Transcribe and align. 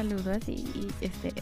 siempre 0.00 0.22
saludo 0.22 0.32
así, 0.32 0.88
este, 1.00 1.32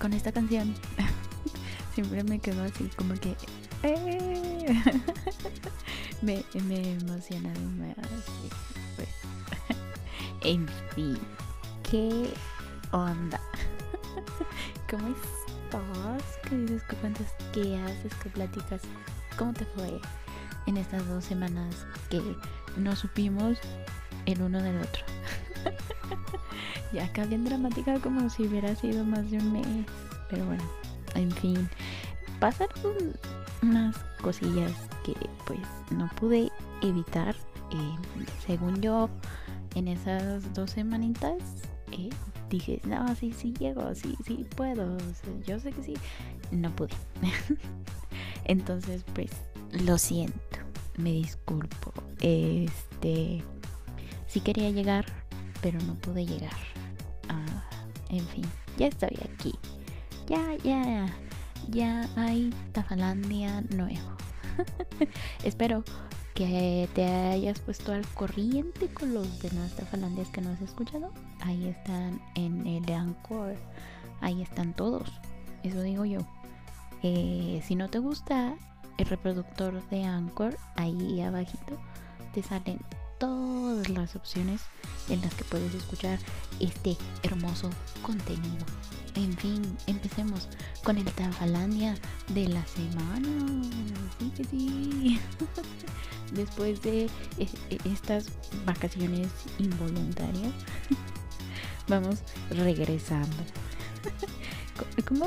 con 0.00 0.12
esta 0.12 0.32
canción. 0.32 0.74
siempre 1.94 2.22
me 2.24 2.38
quedo 2.38 2.62
así, 2.64 2.88
como 2.96 3.14
que. 3.14 3.36
¡eh! 3.82 4.66
me, 6.22 6.44
me 6.64 6.94
emociona 6.94 7.52
demasiado. 7.52 8.08
Pues. 8.96 9.08
en 10.42 10.68
fin, 10.94 11.18
¿qué 11.88 12.32
onda? 12.92 13.40
¿Cómo 14.90 15.08
estás? 15.08 16.38
¿Qué 16.48 16.56
dices? 16.56 16.82
¿Qué 16.88 16.96
cuentas? 16.96 17.34
¿Qué 17.52 17.78
haces? 17.78 18.12
¿Qué 18.22 18.30
platicas? 18.30 18.82
¿Cómo 19.38 19.52
te 19.52 19.64
fue 19.64 20.00
en 20.66 20.76
estas 20.76 21.06
dos 21.08 21.24
semanas 21.24 21.86
que 22.10 22.20
no 22.76 22.94
supimos 22.96 23.58
el 24.26 24.42
uno 24.42 24.62
del 24.62 24.78
otro? 24.78 25.11
y 26.92 26.98
acá 26.98 27.24
bien 27.24 27.44
dramática 27.44 27.98
como 28.00 28.28
si 28.30 28.44
hubiera 28.44 28.74
sido 28.74 29.04
más 29.04 29.30
de 29.30 29.38
un 29.38 29.52
mes. 29.52 29.86
Pero 30.30 30.46
bueno, 30.46 30.62
en 31.14 31.30
fin. 31.30 31.68
Pasaron 32.40 33.14
unas 33.62 33.96
cosillas 34.20 34.72
que 35.04 35.14
pues 35.46 35.60
no 35.90 36.08
pude 36.20 36.50
evitar. 36.82 37.34
Eh, 37.70 38.26
según 38.46 38.80
yo, 38.80 39.08
en 39.74 39.88
esas 39.88 40.52
dos 40.52 40.72
semanitas 40.72 41.40
eh, 41.92 42.10
dije, 42.50 42.80
no, 42.84 43.14
sí, 43.14 43.32
sí 43.32 43.54
llego, 43.58 43.94
sí, 43.94 44.16
sí 44.24 44.46
puedo. 44.56 44.96
yo 45.46 45.58
sé 45.58 45.72
que 45.72 45.82
sí. 45.82 45.94
No 46.50 46.70
pude. 46.70 46.94
Entonces, 48.44 49.04
pues, 49.14 49.30
lo 49.84 49.98
siento. 49.98 50.58
Me 50.96 51.12
disculpo. 51.12 51.92
Este. 52.20 53.42
Sí 54.26 54.40
quería 54.40 54.70
llegar, 54.70 55.04
pero 55.62 55.80
no 55.82 55.94
pude 55.94 56.26
llegar. 56.26 56.52
Ah, 57.28 57.64
en 58.10 58.26
fin, 58.26 58.44
ya 58.76 58.88
estoy 58.88 59.16
aquí. 59.32 59.54
Ya, 60.26 60.54
ya, 60.56 61.06
ya 61.70 62.08
hay 62.16 62.52
Tafalandia 62.72 63.62
nuevo. 63.70 64.16
Espero 65.44 65.84
que 66.34 66.88
te 66.94 67.04
hayas 67.04 67.60
puesto 67.60 67.92
al 67.92 68.06
corriente 68.08 68.88
con 68.88 69.14
los 69.14 69.40
demás 69.40 69.74
Tafalandias 69.76 70.28
que 70.28 70.40
no 70.40 70.50
has 70.50 70.60
escuchado. 70.60 71.10
Ahí 71.40 71.68
están 71.68 72.20
en 72.34 72.66
el 72.66 72.92
Anchor. 72.92 73.54
Ahí 74.20 74.42
están 74.42 74.74
todos. 74.74 75.10
Eso 75.62 75.80
digo 75.82 76.04
yo. 76.04 76.20
Eh, 77.02 77.62
si 77.64 77.74
no 77.76 77.88
te 77.88 77.98
gusta 77.98 78.54
el 78.98 79.06
reproductor 79.06 79.88
de 79.90 80.04
Anchor, 80.04 80.56
ahí 80.76 81.20
abajito 81.20 81.78
te 82.32 82.42
salen 82.42 82.78
todas 83.22 83.88
las 83.88 84.16
opciones 84.16 84.62
en 85.08 85.20
las 85.20 85.32
que 85.34 85.44
puedes 85.44 85.72
escuchar 85.76 86.18
este 86.58 86.96
hermoso 87.22 87.70
contenido. 88.02 88.66
En 89.14 89.36
fin, 89.36 89.62
empecemos 89.86 90.48
con 90.82 90.98
el 90.98 91.04
Tafalandia 91.04 91.94
de 92.34 92.48
la 92.48 92.66
semana. 92.66 93.62
Sí 94.18 94.32
que 94.36 94.42
sí. 94.42 95.20
Después 96.32 96.82
de 96.82 97.04
e, 97.38 97.48
e, 97.70 97.78
estas 97.84 98.26
vacaciones 98.66 99.28
involuntarias, 99.60 100.52
vamos 101.86 102.24
regresando. 102.50 103.36
¿Cómo 105.06 105.26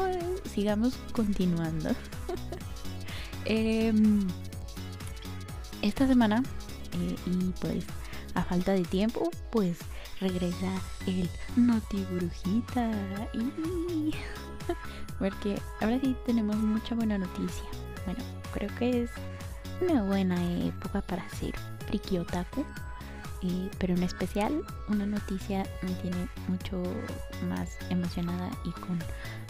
sigamos 0.53 0.97
continuando? 1.13 1.91
Em, 3.45 4.27
esta 5.81 6.05
semana 6.07 6.43
eh, 6.95 7.15
y 7.25 7.53
pues 7.59 7.85
a 8.33 8.43
falta 8.43 8.73
de 8.73 8.83
tiempo 8.83 9.29
pues 9.51 9.77
regresa 10.19 10.71
el 11.07 11.29
Noti 11.55 12.05
Brujita 12.11 12.91
porque 15.19 15.59
ahora 15.81 15.99
sí 15.99 16.15
tenemos 16.25 16.55
mucha 16.57 16.95
buena 16.95 17.17
noticia. 17.17 17.65
Bueno 18.05 18.23
creo 18.53 18.69
que 18.77 19.03
es 19.03 19.09
una 19.81 20.03
buena 20.03 20.41
época 20.65 21.01
para 21.01 21.27
ser 21.29 21.53
friki 21.87 22.17
otaku 22.17 22.65
eh, 23.41 23.69
pero 23.77 23.93
en 23.93 24.03
especial 24.03 24.63
una 24.87 25.05
noticia 25.05 25.63
me 25.81 25.91
tiene 25.95 26.27
mucho 26.47 26.81
más 27.49 27.77
emocionada 27.89 28.49
y 28.63 28.71
con 28.71 28.97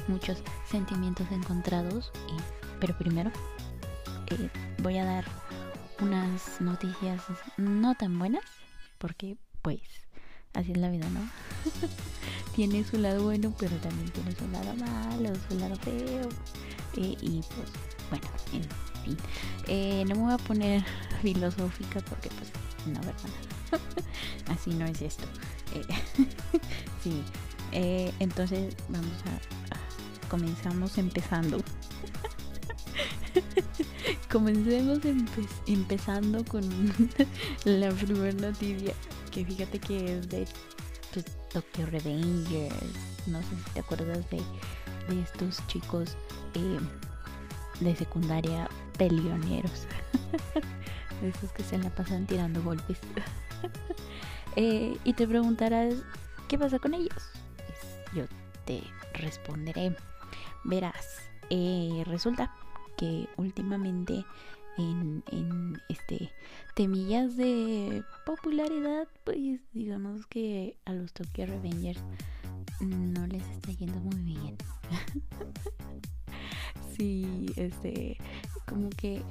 muchos 0.07 0.41
sentimientos 0.69 1.27
encontrados 1.31 2.11
pero 2.79 2.97
primero 2.97 3.31
eh, 4.27 4.49
voy 4.81 4.97
a 4.97 5.05
dar 5.05 5.25
unas 6.01 6.61
noticias 6.61 7.21
no 7.57 7.95
tan 7.95 8.17
buenas, 8.17 8.43
porque 8.97 9.37
pues 9.61 9.79
así 10.53 10.71
es 10.71 10.77
la 10.77 10.89
vida, 10.89 11.07
¿no? 11.09 11.19
tiene 12.55 12.83
su 12.83 12.97
lado 12.97 13.23
bueno, 13.23 13.53
pero 13.59 13.75
también 13.77 14.09
tiene 14.11 14.31
su 14.33 14.47
lado 14.49 14.73
malo, 14.75 15.33
su 15.49 15.59
lado 15.59 15.75
feo. 15.77 16.29
Eh, 16.97 17.15
y 17.21 17.41
pues 17.41 17.69
bueno, 18.09 18.27
en 18.53 18.63
fin. 19.03 19.17
Eh, 19.67 20.05
no 20.07 20.15
me 20.15 20.21
voy 20.21 20.33
a 20.33 20.37
poner 20.37 20.83
filosófica 21.21 21.99
porque 22.01 22.29
pues 22.29 22.51
no, 22.87 22.99
¿verdad? 23.01 23.29
así 24.49 24.73
no 24.73 24.85
es 24.85 25.01
esto. 25.01 25.25
Eh, 25.73 25.85
sí. 27.03 27.23
entonces 28.19 28.75
vamos 28.89 29.11
a 29.25 30.29
comenzamos 30.29 30.97
empezando. 30.97 31.59
Comencemos 34.31 34.99
empezando 35.67 36.43
con 36.45 36.63
la 37.65 37.89
primera 37.91 38.33
noticia, 38.33 38.93
que 39.31 39.45
fíjate 39.45 39.79
que 39.79 40.17
es 40.17 40.29
de 40.29 40.47
pues, 41.13 41.25
Tokyo 41.51 41.85
Revengers. 41.85 43.27
No 43.27 43.41
sé 43.41 43.49
si 43.49 43.71
te 43.73 43.79
acuerdas 43.79 44.29
de, 44.29 44.41
estos 45.21 45.65
chicos 45.67 46.17
eh, 46.55 46.79
de 47.79 47.95
secundaria 47.95 48.67
peleoneros. 48.97 49.87
de 51.21 51.29
esos 51.29 51.51
que 51.51 51.63
se 51.63 51.77
la 51.77 51.89
pasan 51.89 52.25
tirando 52.25 52.61
golpes. 52.61 52.99
Eh, 54.57 54.97
y 55.03 55.11
te 55.11 55.27
preguntarás, 55.27 55.95
¿qué 56.47 56.57
pasa 56.57 56.79
con 56.79 56.93
ellos? 56.93 57.29
Pues, 57.57 58.15
yo 58.15 58.23
te 58.63 58.81
responderé. 59.13 59.93
Verás, 60.63 61.17
eh, 61.49 62.03
resulta 62.05 62.55
que 62.97 63.27
últimamente 63.37 64.25
en, 64.77 65.81
este 65.89 66.31
temillas 66.75 67.37
de 67.37 68.03
popularidad, 68.25 69.07
pues 69.23 69.61
digamos 69.73 70.25
que 70.25 70.77
a 70.85 70.93
los 70.93 71.13
Tokyo 71.13 71.45
Revengers 71.45 72.03
no 72.81 73.27
les 73.27 73.47
está 73.47 73.71
yendo 73.71 73.99
muy 73.99 74.21
bien. 74.21 74.57
sí, 76.97 77.45
este, 77.55 78.17
como 78.67 78.89
que 78.89 79.21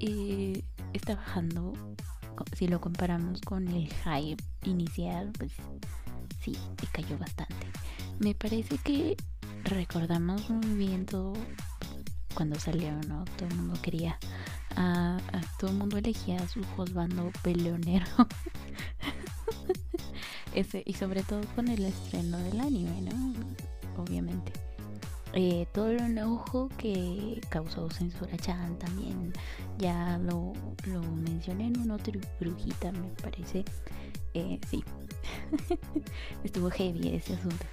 eh, 0.00 0.62
está 0.92 1.16
bajando. 1.16 1.72
Si 2.54 2.68
lo 2.68 2.80
comparamos 2.80 3.40
con 3.40 3.66
el 3.68 3.88
hype 3.88 4.44
inicial, 4.64 5.32
pues 5.38 5.52
sí, 6.40 6.56
cayó 6.92 7.18
bastante. 7.18 7.66
Me 8.18 8.34
parece 8.34 8.78
que 8.78 9.16
recordamos 9.64 10.48
un 10.50 10.60
movimiento 10.60 11.32
cuando 12.36 12.60
salió, 12.60 12.92
¿no? 13.08 13.24
Todo 13.36 13.48
el 13.48 13.56
mundo 13.56 13.80
quería, 13.82 14.18
a, 14.76 15.18
todo 15.58 15.70
el 15.70 15.76
mundo 15.78 15.96
elegía 15.96 16.36
a 16.36 16.48
su 16.48 16.62
juzgando 16.76 17.32
peleonero. 17.42 18.06
Y 20.86 20.94
sobre 20.94 21.22
todo 21.22 21.42
con 21.54 21.68
el 21.68 21.84
estreno 21.84 22.38
del 22.38 22.58
anime, 22.60 23.02
¿no? 23.02 23.34
Obviamente. 24.02 24.52
Eh, 25.34 25.66
todo 25.74 25.90
el 25.90 26.00
enojo 26.00 26.70
que 26.78 27.42
causó 27.50 27.90
Censura 27.90 28.38
Chan 28.38 28.78
también 28.78 29.34
ya 29.76 30.16
lo, 30.16 30.54
lo 30.86 31.02
mencioné 31.02 31.66
en 31.66 31.78
una 31.80 31.96
otra 31.96 32.14
brujita, 32.40 32.90
me 32.92 33.08
parece. 33.22 33.66
Eh, 34.32 34.58
sí, 34.66 34.82
estuvo 36.44 36.70
heavy 36.70 37.08
ese 37.08 37.34
asunto. 37.34 37.66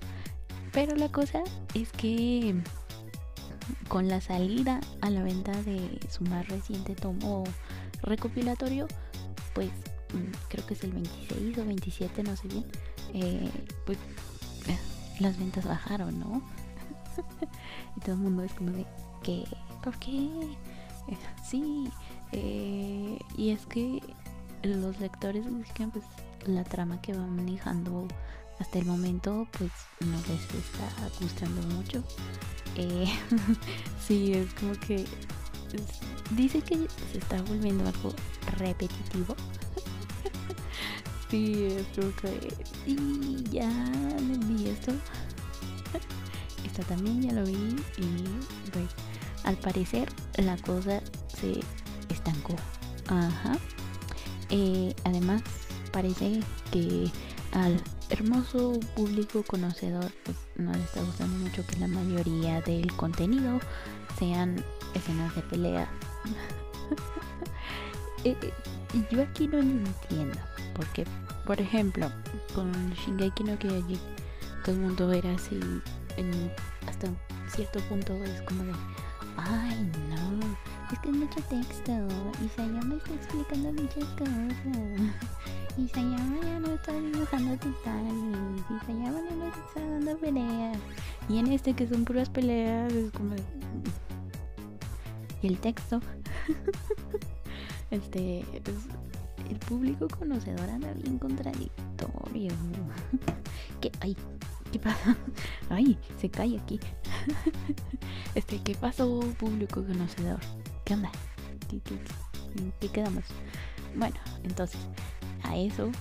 Pero 0.74 0.95
la 0.98 1.09
cosa 1.09 1.42
es 1.74 1.89
que 1.94 2.62
con 3.88 4.07
la 4.07 4.21
salida 4.21 4.80
a 5.01 5.10
la 5.10 5.24
venta 5.24 5.51
de 5.63 6.00
su 6.10 6.24
más 6.24 6.48
reciente 6.48 6.95
tomo 6.95 7.44
recopilatorio, 8.01 8.88
pues 9.54 9.69
mm, 10.13 10.31
creo 10.50 10.65
que 10.65 10.74
es 10.74 10.83
el 10.83 10.92
26 10.92 11.57
o 11.57 11.65
27, 11.65 12.24
no 12.24 12.36
sé 12.36 12.48
bien, 12.48 12.65
eh, 13.13 13.50
pues 13.86 13.98
eh, 14.68 14.77
las 15.19 15.38
ventas 15.38 15.65
bajaron, 15.65 16.19
¿no? 16.19 16.42
y 17.98 18.00
todo 18.01 18.15
el 18.15 18.21
mundo 18.21 18.44
es 18.44 18.54
como 18.54 18.71
de, 18.71 18.86
¿qué? 19.21 19.44
¿Por 19.83 19.98
qué? 20.00 20.30
Eh, 21.09 21.18
sí, 21.44 21.89
y 23.38 23.50
es 23.50 23.66
que 23.68 24.01
los 24.63 25.00
lectores 25.00 25.45
dicen 25.45 25.92
pues 25.92 26.06
la 26.48 26.63
trama 26.63 27.01
que 27.01 27.13
va 27.13 27.25
manejando 27.25 28.07
hasta 28.59 28.79
el 28.79 28.85
momento 28.85 29.47
pues 29.57 29.71
no 30.00 30.17
les 30.27 30.41
está 30.41 31.09
gustando 31.19 31.61
mucho 31.75 32.03
eh, 32.75 33.05
sí, 34.07 34.33
es 34.33 34.53
como 34.55 34.73
que 34.73 35.05
dice 36.31 36.61
que 36.61 36.88
se 37.11 37.17
está 37.17 37.41
volviendo 37.44 37.88
algo 37.88 38.13
repetitivo. 38.57 39.35
sí, 41.29 41.65
esto 41.65 42.01
que... 42.21 42.53
Y 42.85 43.44
ya 43.50 43.69
me 43.69 44.38
vi 44.45 44.69
esto. 44.69 44.91
Esta 46.65 46.83
también 46.83 47.21
ya 47.21 47.33
lo 47.33 47.45
vi 47.45 47.75
y 47.97 48.71
pues 48.71 48.88
al 49.44 49.56
parecer 49.57 50.09
la 50.38 50.57
cosa 50.57 51.01
se 51.39 51.59
estancó. 52.09 52.56
Ajá. 53.07 53.57
Eh, 54.49 54.95
además 55.03 55.44
parece 55.91 56.39
que 56.71 57.11
al 57.51 57.79
hermoso 58.13 58.80
público 58.95 59.44
conocedor 59.44 60.12
pues 60.24 60.38
no 60.56 60.71
está 60.74 61.01
gustando 61.01 61.36
mucho 61.39 61.65
que 61.65 61.80
la 61.80 61.88
mayoría 61.88 62.62
del 62.62 62.94
contenido 62.95 63.60
sean 64.19 64.63
escenas 64.94 65.36
de 65.36 65.42
pelea. 65.44 65.89
Eh, 68.25 68.38
eh, 68.42 68.54
yo 69.12 69.21
aquí 69.21 69.50
no 69.50 69.60
entiendo 69.60 70.39
porque 70.74 71.06
por 71.45 71.60
ejemplo 71.60 72.10
con 72.56 72.71
Shingeki 72.94 73.44
no 73.44 73.60
Kyojin 73.60 74.00
todo 74.63 74.75
el 74.75 74.81
mundo 74.81 75.12
era 75.12 75.33
así 75.33 75.59
en, 76.16 76.50
hasta 76.88 77.09
cierto 77.54 77.81
punto 77.89 78.13
es 78.24 78.42
como 78.44 78.63
de 78.63 78.71
ay 79.36 79.92
no 80.09 80.57
es 80.94 81.00
que 81.00 81.10
es 81.10 81.16
mucho 81.16 81.42
texto 81.50 81.92
y 82.45 82.50
Sayama 82.50 82.95
está 82.95 83.13
explicando 83.16 83.74
muchas 83.74 84.06
cosas 84.13 84.54
y 85.75 85.88
Sayama 85.88 86.40
ya 86.44 86.60
no 86.60 86.68
está 86.68 86.94
dibujando 86.94 87.57
titanes 87.57 88.13
y 88.69 88.86
Sayama 88.86 89.22
no 89.22 89.48
está 89.48 89.80
dando 89.80 90.18
peleas 90.18 90.78
y 91.30 91.40
en 91.40 91.48
este 91.51 91.74
que 91.74 91.88
son 91.88 92.06
puras 92.06 92.30
peleas 92.30 92.94
es 92.94 93.12
como 93.12 93.34
y 95.42 95.48
el 95.48 95.57
texto 95.60 96.00
este 97.92 98.45
el 99.50 99.57
público 99.68 100.07
conocedor 100.07 100.69
anda 100.69 100.94
bien 100.94 101.18
contradictorio 101.18 102.51
¿Qué? 103.81 103.92
ay 104.01 104.16
¿qué 104.72 104.78
pasa? 104.78 105.18
ay 105.69 105.98
se 106.22 106.30
cae 106.30 106.60
aquí 106.60 106.80
este 108.36 108.62
¿qué 108.62 108.75
pasó 108.75 109.22
público 109.40 109.84
conocedor? 109.84 110.40
¿Qué 110.85 110.94
onda? 110.94 111.12
¿qué, 112.80 112.89
quedamos? 112.89 113.24
bueno 113.95 114.15
entonces 114.44 114.80
a 115.44 115.57
eso 115.57 115.91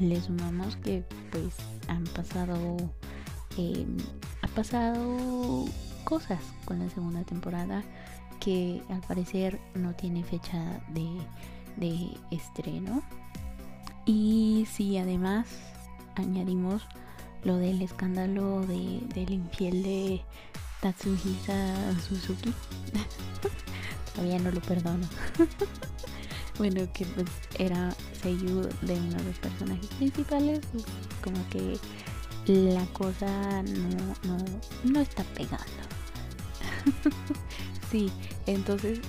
le 0.00 0.20
sumamos 0.20 0.76
que 0.76 1.04
pues 1.30 1.54
han 1.88 2.04
pasado 2.04 2.76
eh, 3.58 3.86
ha 4.42 4.48
pasado 4.48 5.66
cosas 6.04 6.40
con 6.64 6.78
la 6.78 6.88
segunda 6.90 7.22
temporada 7.24 7.82
que 8.40 8.82
al 8.88 9.00
parecer 9.02 9.60
no 9.74 9.94
tiene 9.94 10.24
fecha 10.24 10.82
de, 10.88 11.08
de 11.76 12.10
estreno 12.30 13.02
y 14.04 14.66
si 14.72 14.98
además 14.98 15.46
añadimos 16.16 16.82
lo 17.44 17.56
del 17.56 17.82
escándalo 17.82 18.60
de, 18.66 19.00
del 19.14 19.32
infiel 19.32 19.82
de 19.82 20.22
Tatsuhisa 20.80 22.00
Suzuki 22.00 22.52
todavía 24.14 24.38
no 24.38 24.50
lo 24.50 24.60
perdono. 24.60 25.06
Bueno 26.58 26.86
que 26.92 27.06
pues 27.06 27.28
era 27.58 27.94
Seiyu 28.20 28.68
de 28.82 28.92
uno 28.92 29.16
de 29.16 29.24
los 29.24 29.38
personajes 29.38 29.86
principales 29.96 30.60
pues, 30.70 30.84
como 31.24 31.48
que 31.48 31.78
la 32.46 32.84
cosa 32.92 33.62
no, 33.62 34.14
no, 34.24 34.44
no 34.84 35.00
está 35.00 35.24
pegando. 35.24 35.64
Sí 37.90 38.12
entonces 38.46 39.00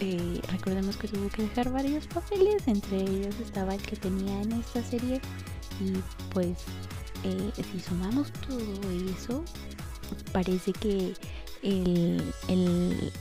eh, 0.00 0.40
recordemos 0.52 0.96
que 0.96 1.08
tuvo 1.08 1.28
que 1.28 1.42
dejar 1.42 1.70
varios 1.70 2.06
papeles 2.06 2.66
entre 2.66 3.00
ellos 3.00 3.34
estaba 3.40 3.74
el 3.74 3.82
que 3.82 3.96
tenía 3.96 4.42
en 4.42 4.52
esta 4.52 4.82
serie 4.82 5.20
y 5.80 5.92
pues 6.32 6.64
eh, 7.24 7.50
si 7.72 7.80
sumamos 7.80 8.30
todo 8.46 8.60
eso 9.18 9.42
parece 10.32 10.72
que 10.72 11.14
el, 11.62 12.22
el, 12.48 13.12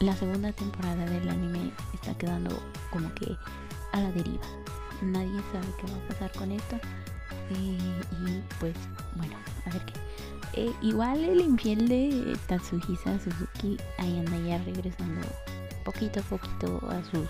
la 0.00 0.16
segunda 0.16 0.50
temporada 0.52 1.04
del 1.04 1.28
anime 1.28 1.72
está 1.92 2.14
quedando 2.16 2.58
como 2.90 3.12
que 3.14 3.36
a 3.92 4.00
la 4.00 4.10
deriva. 4.12 4.44
Nadie 5.02 5.40
sabe 5.52 5.66
qué 5.78 5.92
va 5.92 5.98
a 5.98 6.08
pasar 6.08 6.32
con 6.32 6.50
esto. 6.52 6.76
Eh, 7.50 7.78
y 8.24 8.42
pues 8.58 8.74
bueno, 9.16 9.36
a 9.66 9.70
ver 9.70 9.84
qué. 9.84 9.92
Eh, 10.60 10.72
igual 10.82 11.22
el 11.22 11.40
infiel 11.40 11.86
de 11.88 12.36
Tatsuhisa 12.48 13.18
Suzuki 13.20 13.76
ahí 13.98 14.18
anda 14.18 14.38
ya 14.38 14.58
regresando 14.64 15.20
poquito 15.84 16.20
a 16.20 16.22
poquito 16.24 16.80
a 16.88 17.02
sus 17.10 17.28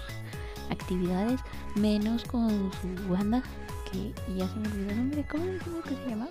actividades, 0.70 1.40
menos 1.74 2.24
con 2.24 2.70
su 2.80 3.08
banda, 3.08 3.42
que 3.90 4.12
ya 4.36 4.48
se 4.48 4.56
me 4.56 4.68
olvidó 4.68 4.90
el 4.90 4.96
nombre, 4.96 5.26
¿cómo, 5.30 5.44
cómo 5.64 5.82
que 5.82 5.96
se 5.96 6.08
llama? 6.08 6.28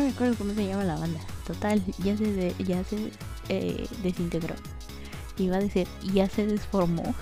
No 0.00 0.06
me 0.06 0.12
acuerdo 0.12 0.34
cómo 0.36 0.54
se 0.54 0.66
llama 0.66 0.84
la 0.84 0.96
banda. 0.96 1.20
Total, 1.46 1.82
ya 1.98 2.16
se, 2.16 2.54
ya 2.58 2.82
se 2.84 3.12
eh, 3.48 3.86
desintegró. 4.02 4.54
Iba 5.36 5.56
a 5.56 5.60
decir, 5.60 5.86
ya 6.14 6.28
se 6.28 6.46
desformó. 6.46 7.02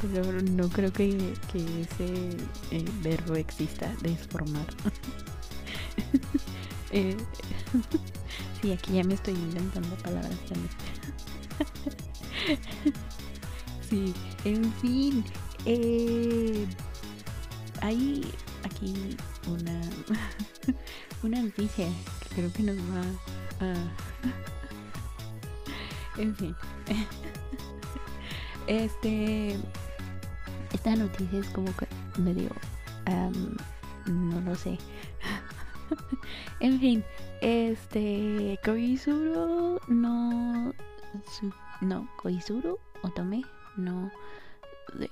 Pero 0.00 0.42
no 0.42 0.68
creo 0.68 0.92
que, 0.92 1.34
que 1.52 1.80
ese 1.82 2.36
eh, 2.70 2.84
verbo 3.02 3.34
exista, 3.34 3.92
desformar. 4.02 4.66
eh, 6.92 7.16
sí, 8.62 8.72
aquí 8.72 8.92
ya 8.94 9.04
me 9.04 9.14
estoy 9.14 9.34
inventando 9.34 9.96
palabras 9.96 10.38
también. 10.48 10.70
sí, 13.88 14.14
en 14.44 14.72
fin. 14.74 15.24
Eh, 15.64 16.66
hay 17.80 18.24
aquí 18.64 19.16
una, 19.48 19.80
una 21.22 21.40
noticia 21.42 21.86
que 22.20 22.34
creo 22.34 22.52
que 22.52 22.62
nos 22.62 22.76
va 22.76 23.02
a... 23.60 23.74
en 26.20 26.34
fin. 26.36 26.56
Este... 28.66 29.56
Esta 30.72 30.96
noticia 30.96 31.40
es 31.40 31.48
como 31.48 31.74
que 31.76 31.86
medio... 32.18 32.50
Um, 33.06 33.56
no 34.30 34.40
lo 34.40 34.54
sé. 34.54 34.78
en 36.60 36.78
fin, 36.80 37.04
este... 37.40 38.58
Koizuru 38.64 39.80
no... 39.88 40.72
No, 41.80 42.08
Koizuru 42.16 42.78
Otome 43.02 43.42
no... 43.76 44.10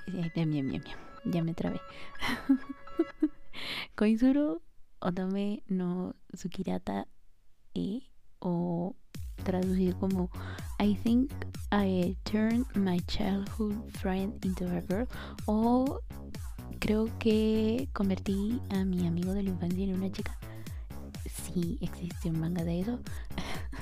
Bien, 0.06 0.30
bien, 0.34 0.50
bien, 0.50 0.68
bien. 0.68 0.84
Ya 1.24 1.42
me 1.42 1.54
trabé. 1.54 1.80
Koizuru 3.96 4.62
Otome 5.00 5.62
no 5.68 6.14
Tsukirata 6.34 7.06
e 7.74 8.02
o 8.40 8.94
traducido 9.44 9.96
como 9.98 10.30
I 10.78 10.94
think 11.02 11.32
I 11.72 12.16
turned 12.24 12.66
my 12.74 12.98
childhood 13.06 13.90
friend 13.98 14.44
into 14.44 14.66
a 14.66 14.80
girl 14.82 15.06
o 15.46 16.00
creo 16.78 17.08
que 17.18 17.88
convertí 17.92 18.60
a 18.70 18.84
mi 18.84 19.06
amigo 19.06 19.32
de 19.32 19.42
la 19.42 19.50
infancia 19.50 19.84
en 19.84 19.94
una 19.94 20.10
chica. 20.10 20.36
Sí, 21.26 21.78
existe 21.80 22.28
un 22.28 22.40
manga 22.40 22.64
de 22.64 22.80
eso. 22.80 23.00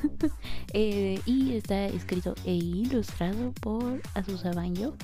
eh, 0.73 1.21
y 1.27 1.55
está 1.55 1.87
escrito 1.87 2.35
e 2.45 2.55
ilustrado 2.55 3.53
por 3.61 4.01
Asusa 4.15 4.53
Banjo 4.53 4.95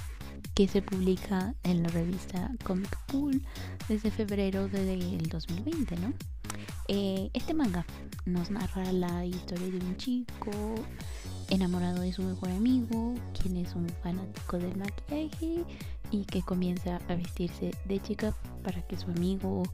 que 0.54 0.68
se 0.68 0.82
publica 0.82 1.54
en 1.64 1.82
la 1.82 1.88
revista 1.88 2.50
Comic 2.64 2.96
Pool 3.06 3.42
desde 3.88 4.10
febrero 4.10 4.68
del 4.68 5.28
2020, 5.28 5.96
¿no? 5.96 6.12
Eh, 6.86 7.30
este 7.32 7.54
manga 7.54 7.84
nos 8.24 8.50
narra 8.50 8.92
la 8.92 9.24
historia 9.24 9.66
de 9.66 9.78
un 9.78 9.96
chico 9.96 10.50
enamorado 11.50 12.02
de 12.02 12.12
su 12.12 12.22
mejor 12.22 12.50
amigo, 12.50 13.14
quien 13.38 13.56
es 13.56 13.74
un 13.74 13.88
fanático 14.02 14.58
del 14.58 14.76
maquillaje 14.76 15.64
y 16.14 16.24
que 16.24 16.42
comienza 16.42 17.00
a 17.08 17.14
vestirse 17.16 17.72
de 17.86 18.00
chica 18.00 18.32
para 18.62 18.80
que 18.86 18.96
su 18.96 19.10
amigo 19.10 19.64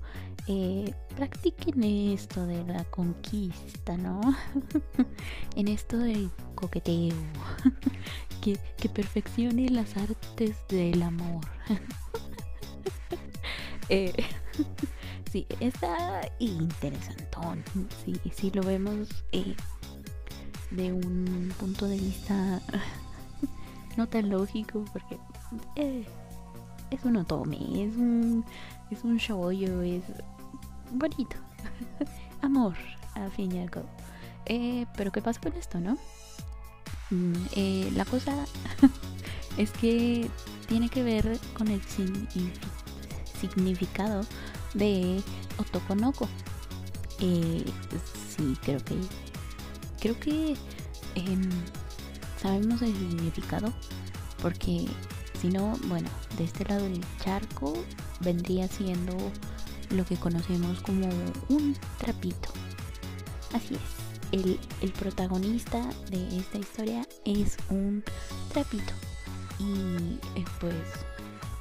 eh, 0.46 0.94
practique 1.14 1.70
en 1.70 1.84
esto 2.14 2.46
de 2.46 2.64
la 2.64 2.84
conquista, 2.84 3.98
¿no? 3.98 4.20
en 5.54 5.68
esto 5.68 5.98
del 5.98 6.30
coqueteo, 6.54 7.14
que, 8.42 8.58
que 8.78 8.88
perfeccione 8.88 9.68
las 9.68 9.98
artes 9.98 10.56
del 10.68 11.02
amor. 11.02 11.44
eh, 13.90 14.14
sí, 15.30 15.46
está 15.60 16.22
interesantón. 16.38 17.62
Sí, 18.02 18.14
sí 18.32 18.50
lo 18.54 18.62
vemos 18.62 19.08
eh, 19.32 19.54
de 20.70 20.90
un 20.90 21.52
punto 21.58 21.86
de 21.86 21.98
vista 21.98 22.62
no 23.98 24.08
tan 24.08 24.30
lógico, 24.30 24.86
porque 24.92 25.18
eh, 25.76 26.06
es 26.90 27.04
un 27.04 27.16
otome, 27.16 27.56
es 27.56 27.96
un, 27.96 28.44
es 28.90 29.04
un 29.04 29.16
shoyo, 29.16 29.82
es 29.82 30.02
bonito. 30.92 31.36
Amor, 32.42 32.74
al 33.14 33.30
fin 33.30 33.54
y 33.54 33.60
al 33.60 33.70
cabo. 33.70 33.86
Eh, 34.46 34.86
pero 34.96 35.12
¿qué 35.12 35.22
pasa 35.22 35.40
con 35.40 35.52
esto, 35.54 35.78
no? 35.80 35.96
Mm, 37.10 37.32
eh, 37.56 37.90
la 37.94 38.04
cosa 38.04 38.34
es 39.56 39.70
que 39.72 40.28
tiene 40.68 40.88
que 40.88 41.02
ver 41.02 41.38
con 41.54 41.68
el 41.68 41.80
significado 43.40 44.22
de 44.74 45.22
Otokonoko. 45.58 46.28
Eh, 47.20 47.64
sí, 48.36 48.56
creo 48.62 48.82
que 48.84 48.96
creo 50.00 50.18
que 50.18 50.56
em, 51.14 51.50
sabemos 52.40 52.80
el 52.82 52.94
significado 52.96 53.72
porque 54.40 54.86
si 55.40 55.48
no, 55.48 55.76
bueno, 55.84 56.08
de 56.36 56.44
este 56.44 56.64
lado 56.66 56.84
del 56.84 57.04
charco 57.24 57.72
vendría 58.20 58.68
siendo 58.68 59.16
lo 59.90 60.04
que 60.04 60.16
conocemos 60.16 60.80
como 60.80 61.08
un 61.48 61.76
trapito. 61.98 62.50
Así 63.54 63.74
es, 63.74 63.80
el, 64.32 64.60
el 64.82 64.92
protagonista 64.92 65.82
de 66.10 66.36
esta 66.36 66.58
historia 66.58 67.06
es 67.24 67.56
un 67.70 68.04
trapito. 68.52 68.92
Y 69.58 70.18
eh, 70.38 70.44
pues, 70.60 70.74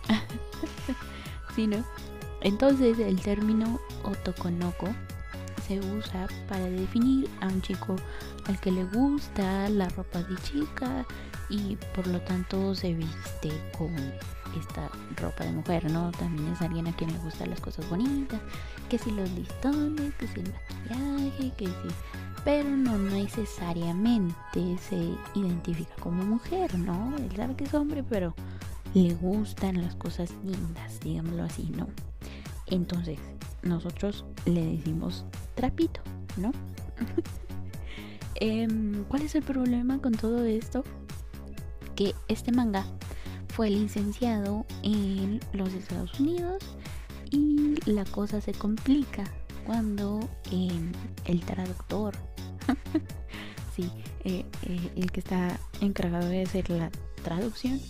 si 1.56 1.68
no. 1.68 1.84
Entonces 2.42 3.00
el 3.00 3.20
término 3.22 3.80
otokonoko 4.04 4.88
se 5.70 5.80
usa 5.80 6.28
para 6.48 6.66
definir 6.66 7.30
a 7.42 7.48
un 7.48 7.62
chico 7.62 7.96
al 8.48 8.60
que 8.60 8.72
le 8.72 8.86
gusta 8.86 9.70
la 9.70 9.88
ropa 9.90 10.24
de 10.24 10.36
chica 10.38 11.06
y 11.48 11.78
por 11.96 12.08
lo 12.08 12.20
tanto 12.22 12.74
se 12.74 12.96
viste 12.96 13.52
con 13.78 13.94
esta 14.60 14.90
ropa 15.22 15.44
de 15.44 15.52
mujer, 15.52 15.92
¿no? 15.92 16.10
También 16.10 16.54
es 16.54 16.62
alguien 16.64 16.88
a 16.88 16.96
quien 16.96 17.14
le 17.14 17.20
gustan 17.20 17.52
las 17.52 17.62
cosas 17.62 17.88
bonitas, 17.88 18.42
que 18.90 18.98
si 18.98 19.12
los 19.12 19.30
listones, 19.30 20.12
que 20.16 20.28
si 20.28 20.40
el 20.40 20.52
maquillaje, 20.52 21.52
que 21.56 21.68
si... 21.68 21.96
Pero 22.44 22.68
no 22.68 22.98
necesariamente 22.98 24.78
se 24.90 25.14
identifica 25.36 25.94
como 26.00 26.26
mujer, 26.26 26.80
¿no? 26.80 27.16
Él 27.18 27.32
sabe 27.36 27.56
que 27.56 27.66
es 27.66 27.74
hombre, 27.76 28.02
pero 28.02 28.34
le 28.96 29.14
gustan 29.14 29.84
las 29.84 29.94
cosas 29.98 30.32
lindas, 30.44 31.00
digámoslo 31.02 31.44
así, 31.44 31.70
¿no? 31.78 31.88
Entonces, 32.66 33.20
nosotros 33.64 34.26
le 34.46 34.66
decimos 34.66 35.26
trapito, 35.56 36.02
¿no? 36.38 36.52
Em, 38.42 39.04
¿Cuál 39.10 39.24
es 39.24 39.36
el 39.36 39.44
problema 39.44 40.00
con 40.00 40.14
todo 40.14 40.46
esto? 40.46 40.86
Que 41.98 42.16
este 42.30 42.54
manga 42.54 42.86
fue 43.50 43.70
licenciado 43.70 44.66
en 44.82 45.42
los 45.52 45.74
Estados 45.74 46.18
Unidos 46.22 46.64
y 47.32 47.76
la 47.86 48.06
cosa 48.06 48.40
se 48.40 48.54
complica 48.54 49.26
cuando 49.66 50.22
em, 50.52 50.94
el 51.26 51.42
traductor, 51.42 52.16
sí, 53.76 53.92
eh, 54.24 54.46
eh, 54.64 54.92
el 54.96 55.12
que 55.12 55.20
está 55.20 55.60
encargado 55.82 56.30
de 56.30 56.44
hacer 56.44 56.70
la 56.70 56.90
traducción, 57.24 57.82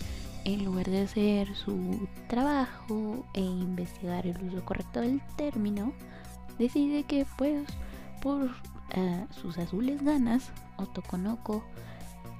en 0.44 0.64
lugar 0.64 0.88
de 0.88 1.02
hacer 1.02 1.54
su 1.54 2.08
trabajo 2.28 3.24
e 3.34 3.40
investigar 3.40 4.26
el 4.26 4.42
uso 4.44 4.64
correcto 4.64 5.00
del 5.00 5.20
término, 5.36 5.92
decide 6.58 7.04
que 7.04 7.26
pues 7.36 7.66
por 8.20 8.50
eh, 8.92 9.26
sus 9.30 9.58
azules 9.58 10.02
ganas, 10.02 10.50
Otokonoko 10.76 11.62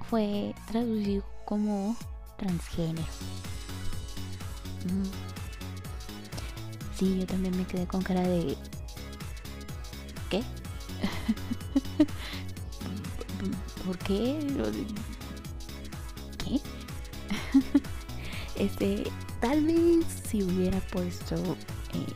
fue 0.08 0.54
traducido 0.70 1.24
como 1.44 1.96
transgénero. 2.36 3.06
Mm. 4.86 5.04
Sí, 6.96 7.18
yo 7.18 7.26
también 7.26 7.56
me 7.56 7.64
quedé 7.64 7.86
con 7.86 8.02
cara 8.02 8.22
de... 8.22 8.56
¿Qué? 10.28 10.42
¿Por? 13.86 13.96
¿Qué? 13.98 14.38
este, 18.56 19.04
tal 19.40 19.64
vez 19.64 20.04
si 20.28 20.42
hubiera 20.42 20.78
puesto 20.80 21.34
eh, 21.94 22.12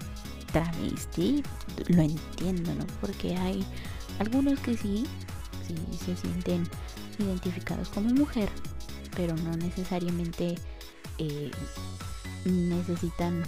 travesti, 0.53 1.43
lo 1.89 2.03
entiendo, 2.03 2.75
¿no? 2.75 2.87
Porque 3.01 3.37
hay 3.37 3.65
algunos 4.19 4.61
que 4.61 4.77
sí, 4.77 5.05
sí 5.67 5.77
se 6.05 6.17
sienten 6.17 6.69
identificados 7.19 7.89
como 7.89 8.11
mujer, 8.11 8.49
pero 9.17 9.35
no 9.37 9.57
necesariamente 9.57 10.57
eh, 11.19 11.51
necesitan... 12.45 13.43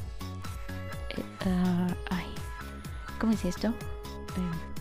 Eh, 1.11 1.23
ah, 1.47 1.95
ay, 2.11 2.27
¿cómo 3.21 3.33
es 3.33 3.45
esto? 3.45 3.69
Eh, 3.69 4.77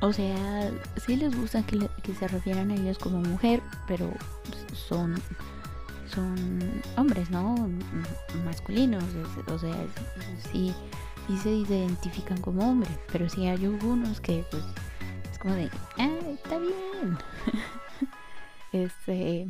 o 0.00 0.12
sea, 0.12 0.70
sí 1.04 1.16
les 1.16 1.34
gusta 1.36 1.64
que, 1.64 1.88
que, 2.02 2.14
se 2.14 2.28
refieran 2.28 2.70
a 2.70 2.74
ellos 2.74 2.98
como 2.98 3.18
mujer, 3.18 3.62
pero 3.86 4.10
son 4.88 5.14
son 6.14 6.82
hombres, 6.96 7.30
¿no? 7.30 7.68
Masculinos, 8.44 9.04
o 9.48 9.58
sea, 9.58 9.74
sí, 10.52 10.72
sí 11.26 11.38
se 11.38 11.50
identifican 11.50 12.40
como 12.40 12.70
hombres, 12.70 12.96
pero 13.12 13.28
sí 13.28 13.46
hay 13.46 13.64
algunos 13.64 14.20
que 14.20 14.44
pues 14.50 14.62
es 15.30 15.38
como 15.38 15.54
de, 15.54 15.70
ah, 15.98 16.18
está 16.32 16.58
bien. 16.58 17.18
Este, 18.72 19.46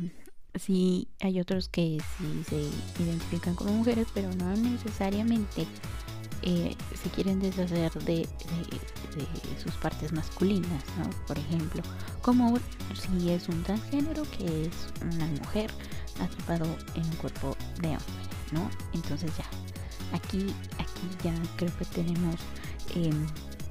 sí, 0.55 1.09
hay 1.19 1.41
otros 1.41 1.67
que 1.67 1.97
sí 2.17 2.43
se 2.47 3.03
identifican 3.03 3.55
como 3.55 3.73
mujeres, 3.73 4.07
pero 4.13 4.33
no 4.35 4.55
necesariamente 4.55 5.67
eh, 6.43 6.76
se 6.95 7.09
quieren 7.09 7.39
deshacer 7.39 7.91
de, 8.03 8.27
sus 9.61 9.73
partes 9.75 10.11
masculinas, 10.13 10.83
¿no? 10.97 11.09
Por 11.25 11.37
ejemplo, 11.37 11.81
como 12.21 12.57
si 12.93 13.31
es 13.31 13.49
un 13.49 13.63
transgénero 13.63 14.23
que 14.37 14.65
es 14.65 14.73
una 15.01 15.25
mujer 15.25 15.71
atrapado 16.19 16.65
en 16.95 17.05
un 17.05 17.15
cuerpo 17.15 17.57
de 17.81 17.89
hombre, 17.89 18.03
¿no? 18.51 18.69
Entonces 18.93 19.31
ya, 19.37 19.45
aquí, 20.15 20.53
aquí 20.77 21.07
ya 21.23 21.33
creo 21.55 21.75
que 21.77 21.85
tenemos 21.85 22.35
em, 22.95 23.27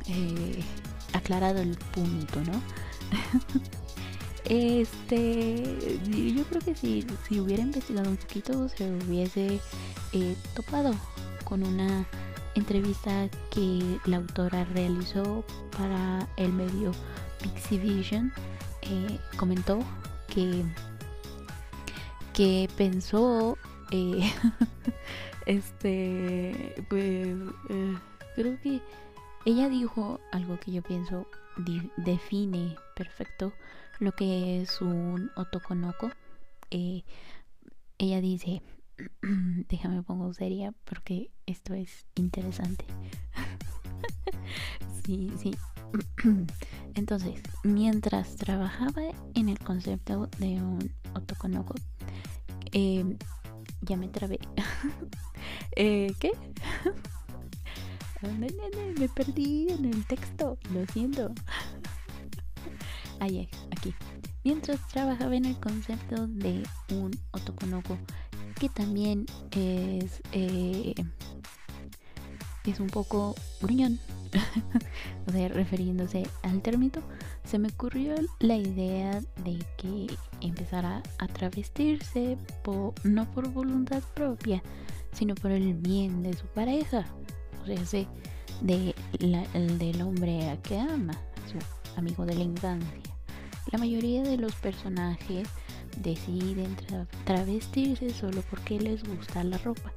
eh, 0.08 0.64
aclarado 1.12 1.60
el 1.60 1.76
punto, 1.76 2.40
¿no? 2.44 2.60
Este, 4.48 5.98
yo 6.06 6.44
creo 6.44 6.60
que 6.60 6.76
si, 6.76 7.04
si 7.28 7.40
hubiera 7.40 7.64
investigado 7.64 8.08
un 8.08 8.16
poquito 8.16 8.68
se 8.68 8.92
hubiese 8.92 9.60
eh, 10.12 10.36
topado 10.54 10.94
con 11.42 11.64
una 11.64 12.06
entrevista 12.58 13.28
que 13.50 13.98
la 14.06 14.18
autora 14.18 14.64
realizó 14.64 15.44
para 15.76 16.28
el 16.36 16.52
medio 16.52 16.92
Pixie 17.42 17.78
Vision. 17.78 18.32
Eh, 18.82 19.18
comentó 19.36 19.80
que, 20.28 20.64
que 22.32 22.68
pensó, 22.76 23.56
eh, 23.90 24.32
este, 25.46 26.84
pues, 26.88 27.36
creo 28.34 28.60
que 28.62 28.80
ella 29.44 29.68
dijo 29.68 30.20
algo 30.32 30.58
que 30.58 30.72
yo 30.72 30.82
pienso 30.82 31.26
define 31.96 32.76
perfecto 32.94 33.52
lo 33.98 34.12
que 34.12 34.60
es 34.60 34.80
un 34.80 35.30
otokonoko. 35.36 36.10
Eh, 36.70 37.02
ella 37.98 38.20
dice, 38.20 38.62
déjame 39.68 40.02
pongo 40.02 40.32
seria 40.32 40.72
porque 40.84 41.30
esto 41.46 41.74
es 41.74 42.06
interesante. 42.14 42.84
sí, 45.04 45.32
sí. 45.38 45.54
Entonces, 46.94 47.40
mientras 47.62 48.36
trabajaba 48.36 49.02
en 49.34 49.48
el 49.48 49.58
concepto 49.58 50.28
de 50.38 50.62
un 50.62 50.92
otokonoko, 51.14 51.74
eh, 52.72 53.16
ya 53.82 53.96
me 53.96 54.08
trabé. 54.08 54.38
eh, 55.76 56.12
¿Qué? 56.18 56.32
me 58.98 59.08
perdí 59.08 59.68
en 59.70 59.84
el 59.84 60.06
texto, 60.06 60.58
lo 60.72 60.86
siento. 60.86 61.32
Ahí, 63.20 63.48
aquí. 63.70 63.94
Mientras 64.44 64.86
trabajaba 64.88 65.34
en 65.34 65.44
el 65.44 65.58
concepto 65.58 66.26
de 66.26 66.62
un 66.90 67.10
otokonoko, 67.32 67.98
que 68.58 68.68
también 68.68 69.26
es, 69.52 70.22
eh, 70.32 70.94
es 72.64 72.80
un 72.80 72.88
poco 72.88 73.34
gruñón, 73.60 73.98
o 75.26 75.32
sea, 75.32 75.48
refiriéndose 75.48 76.26
al 76.42 76.62
término, 76.62 77.02
se 77.44 77.58
me 77.58 77.68
ocurrió 77.68 78.14
la 78.40 78.56
idea 78.56 79.20
de 79.44 79.58
que 79.76 80.06
empezara 80.40 81.02
a 81.18 81.26
travestirse 81.28 82.38
no 83.04 83.30
por 83.30 83.48
voluntad 83.50 84.02
propia, 84.14 84.62
sino 85.12 85.34
por 85.34 85.50
el 85.50 85.74
bien 85.74 86.22
de 86.22 86.34
su 86.34 86.46
pareja, 86.46 87.06
o 87.62 87.66
sea, 87.66 88.06
de 88.62 88.94
del 89.18 90.02
hombre 90.02 90.48
a 90.48 90.60
que 90.62 90.78
ama, 90.78 91.12
su 91.50 91.58
amigo 91.98 92.24
de 92.24 92.34
la 92.34 92.44
infancia. 92.44 93.16
La 93.70 93.78
mayoría 93.78 94.22
de 94.22 94.36
los 94.38 94.54
personajes 94.54 95.48
deciden 95.96 96.76
travestirse 97.24 98.10
solo 98.10 98.42
porque 98.50 98.80
les 98.80 99.02
gusta 99.04 99.44
la 99.44 99.58
ropa. 99.58 99.92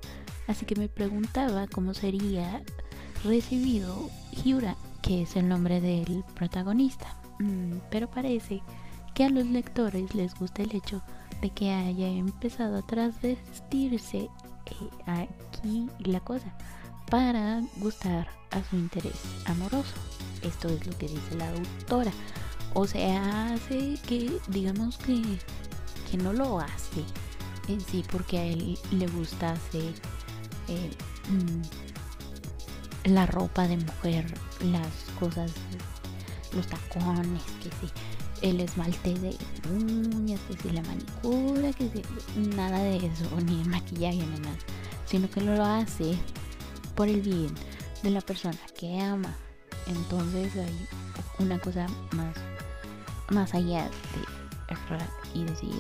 Así 0.48 0.66
que 0.66 0.76
me 0.76 0.90
preguntaba 0.90 1.68
cómo 1.68 1.94
sería 1.94 2.64
recibido 3.24 4.10
Hyura, 4.44 4.76
que 5.02 5.24
es 5.24 5.36
el 5.36 5.48
nombre 5.48 5.82
del 5.82 6.24
protagonista. 6.36 7.16
Mm, 7.40 7.78
pero 7.90 8.10
parece 8.10 8.62
que 9.14 9.26
a 9.26 9.30
los 9.30 9.46
lectores 9.46 10.16
les 10.16 10.34
gusta 10.36 10.64
el 10.64 10.76
hecho 10.76 11.02
de 11.42 11.50
que 11.50 11.72
haya 11.72 12.08
empezado 12.08 12.78
a 12.78 12.82
transvestirse 12.82 14.18
eh, 14.18 14.30
aquí 15.08 15.88
la 16.00 16.20
cosa 16.20 16.54
para 17.10 17.62
gustar 17.78 18.28
a 18.52 18.64
su 18.70 18.76
interés 18.76 19.22
amoroso. 19.46 19.94
Esto 20.42 20.70
es 20.70 20.86
lo 20.86 20.98
que 20.98 21.08
dice 21.08 21.36
la 21.38 21.50
autora. 21.50 22.12
O 22.74 22.86
sea, 22.86 23.54
hace 23.54 23.98
que, 24.08 24.32
digamos 24.48 24.98
que, 24.98 25.22
que 26.10 26.18
no 26.18 26.34
lo 26.34 26.60
hace 26.60 27.04
en 27.68 27.80
sí 27.82 28.04
porque 28.12 28.38
a 28.38 28.44
él 28.44 28.78
le 28.92 29.08
gustase 29.08 29.94
eh, 30.68 30.92
mm, 31.30 33.10
la 33.12 33.26
ropa 33.26 33.68
de 33.68 33.78
mujer, 33.78 34.26
las 34.72 34.88
cosas, 35.20 35.52
los 36.54 36.68
tacones, 36.68 37.44
que 37.64 37.70
sí, 37.70 37.92
el 38.42 38.60
esmalte 38.60 39.14
de 39.16 39.36
uñas, 39.72 40.40
que 40.42 40.58
sí, 40.58 40.70
la 40.72 40.82
manicura, 40.84 41.72
que 41.74 41.90
sí, 41.90 42.02
nada 42.56 42.80
de 42.80 42.98
eso, 42.98 43.30
ni 43.46 43.62
el 43.62 43.70
maquillaje, 43.70 44.18
ni 44.18 44.40
nada, 44.40 44.58
sino 45.06 45.30
que 45.30 45.42
lo 45.42 45.64
hace 45.64 46.18
por 46.96 47.08
el 47.08 47.22
bien 47.22 47.54
de 48.04 48.12
la 48.12 48.22
persona 48.22 48.58
que 48.78 49.00
ama. 49.00 49.36
Entonces 49.88 50.56
hay 50.56 50.88
una 51.40 51.60
cosa 51.60 51.88
más, 52.12 52.36
más 53.30 53.54
allá 53.54 53.86
de 53.86 54.76
y 55.34 55.44
decir, 55.44 55.76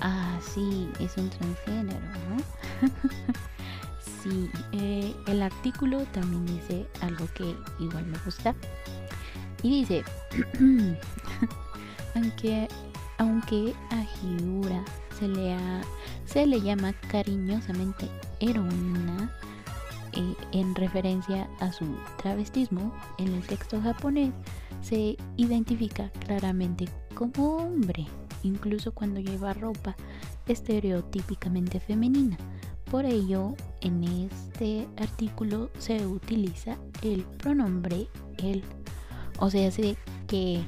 ah, 0.00 0.38
sí, 0.40 0.88
es 1.00 1.16
un 1.16 1.30
transgénero, 1.30 2.00
¿no? 2.00 2.88
sí, 4.22 4.50
eh, 4.72 5.14
el 5.26 5.42
artículo 5.42 6.00
también 6.12 6.46
dice 6.46 6.86
algo 7.00 7.26
que 7.34 7.56
igual 7.80 8.06
me 8.06 8.18
gusta. 8.24 8.54
Y 9.62 9.80
dice, 9.80 10.04
aunque, 12.14 12.68
aunque 13.18 13.74
a 13.90 14.04
Hyura 14.22 14.84
se 15.18 15.28
le, 15.28 15.56
se 16.26 16.46
le 16.46 16.60
llama 16.60 16.92
cariñosamente 17.10 18.08
heroína, 18.40 19.30
eh, 20.16 20.34
en 20.52 20.74
referencia 20.74 21.48
a 21.60 21.72
su 21.72 21.86
travestismo, 22.18 22.92
en 23.18 23.34
el 23.34 23.42
texto 23.46 23.80
japonés 23.80 24.32
se 24.80 25.16
identifica 25.36 26.10
claramente 26.26 26.88
como 27.14 27.56
hombre, 27.56 28.06
incluso 28.44 28.92
cuando 28.92 29.20
lleva 29.20 29.52
ropa 29.52 29.96
estereotípicamente 30.46 31.80
femenina. 31.80 32.36
Por 32.90 33.06
ello, 33.06 33.54
en 33.80 34.04
este 34.04 34.86
artículo 34.98 35.70
se 35.78 36.06
utiliza 36.06 36.76
el 37.02 37.22
pronombre 37.22 38.08
él. 38.38 38.62
O 39.38 39.50
sea, 39.50 39.70
sé 39.70 39.96
que 40.28 40.62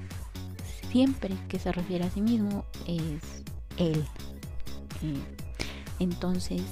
siempre 0.90 1.36
que 1.48 1.58
se 1.58 1.70
refiere 1.72 2.04
a 2.04 2.10
sí 2.10 2.20
mismo 2.20 2.64
es 2.86 3.44
él. 3.76 4.04
Eh, 5.02 5.20
entonces, 5.98 6.62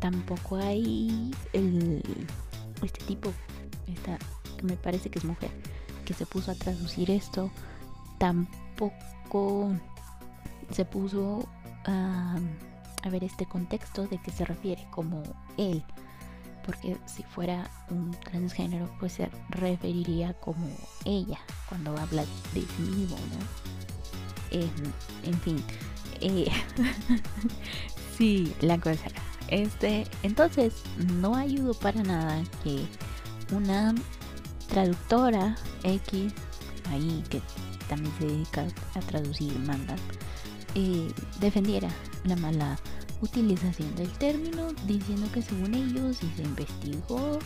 tampoco 0.00 0.56
hay 0.56 1.30
el, 1.52 2.02
este 2.82 3.04
tipo, 3.04 3.32
que 4.56 4.62
me 4.62 4.76
parece 4.76 5.10
que 5.10 5.18
es 5.18 5.24
mujer, 5.24 5.50
que 6.04 6.14
se 6.14 6.26
puso 6.26 6.50
a 6.50 6.54
traducir 6.54 7.10
esto, 7.10 7.50
tampoco 8.18 9.72
se 10.70 10.84
puso 10.84 11.48
a, 11.84 12.36
a 13.02 13.08
ver 13.10 13.24
este 13.24 13.46
contexto 13.46 14.06
de 14.06 14.18
que 14.18 14.30
se 14.30 14.44
refiere 14.44 14.86
como 14.90 15.22
él. 15.56 15.82
Porque 16.64 16.96
si 17.04 17.22
fuera 17.22 17.70
un 17.90 18.12
transgénero, 18.12 18.90
pues 18.98 19.12
se 19.12 19.30
referiría 19.50 20.32
como 20.34 20.66
ella 21.04 21.38
cuando 21.68 21.96
habla 21.98 22.24
de 22.54 22.62
sí 22.62 22.82
mismo, 22.82 23.16
¿no? 23.16 23.74
en 25.24 25.40
fin, 25.40 25.60
eh, 26.20 26.48
sí, 28.16 28.54
la 28.60 28.78
cosa 28.78 29.08
este, 29.48 30.06
entonces, 30.22 30.74
no 31.20 31.36
ayudo 31.36 31.74
para 31.74 32.02
nada 32.02 32.42
que 32.62 32.86
una 33.54 33.94
traductora 34.68 35.56
X, 35.82 36.32
ahí 36.90 37.22
que 37.28 37.40
también 37.88 38.12
se 38.18 38.26
dedica 38.26 38.66
a 38.94 39.00
traducir 39.00 39.56
manga, 39.60 39.96
eh, 40.74 41.12
defendiera 41.40 41.88
la 42.24 42.36
mala 42.36 42.78
utilización 43.20 43.94
del 43.96 44.10
término, 44.18 44.72
diciendo 44.86 45.28
que 45.32 45.42
según 45.42 45.74
ellos 45.74 46.22
y 46.22 46.30
se 46.36 46.42
investigó, 46.42 47.38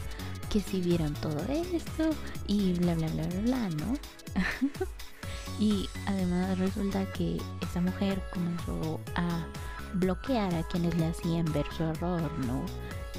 que 0.51 0.61
si 0.61 0.81
vieron 0.81 1.15
todo 1.15 1.39
esto 1.49 2.11
y 2.47 2.73
bla 2.75 2.95
bla 2.95 3.09
bla 3.09 3.27
bla 3.27 3.41
bla, 3.41 3.69
¿no? 3.71 3.95
y 5.61 5.89
además 6.07 6.59
resulta 6.59 7.05
que 7.13 7.39
esa 7.61 7.81
mujer 7.81 8.21
comenzó 8.33 9.01
a 9.15 9.47
bloquear 9.95 10.55
a 10.55 10.63
quienes 10.65 10.97
le 10.97 11.07
hacían 11.07 11.51
ver 11.53 11.67
su 11.77 11.85
error, 11.85 12.31
¿no? 12.47 12.65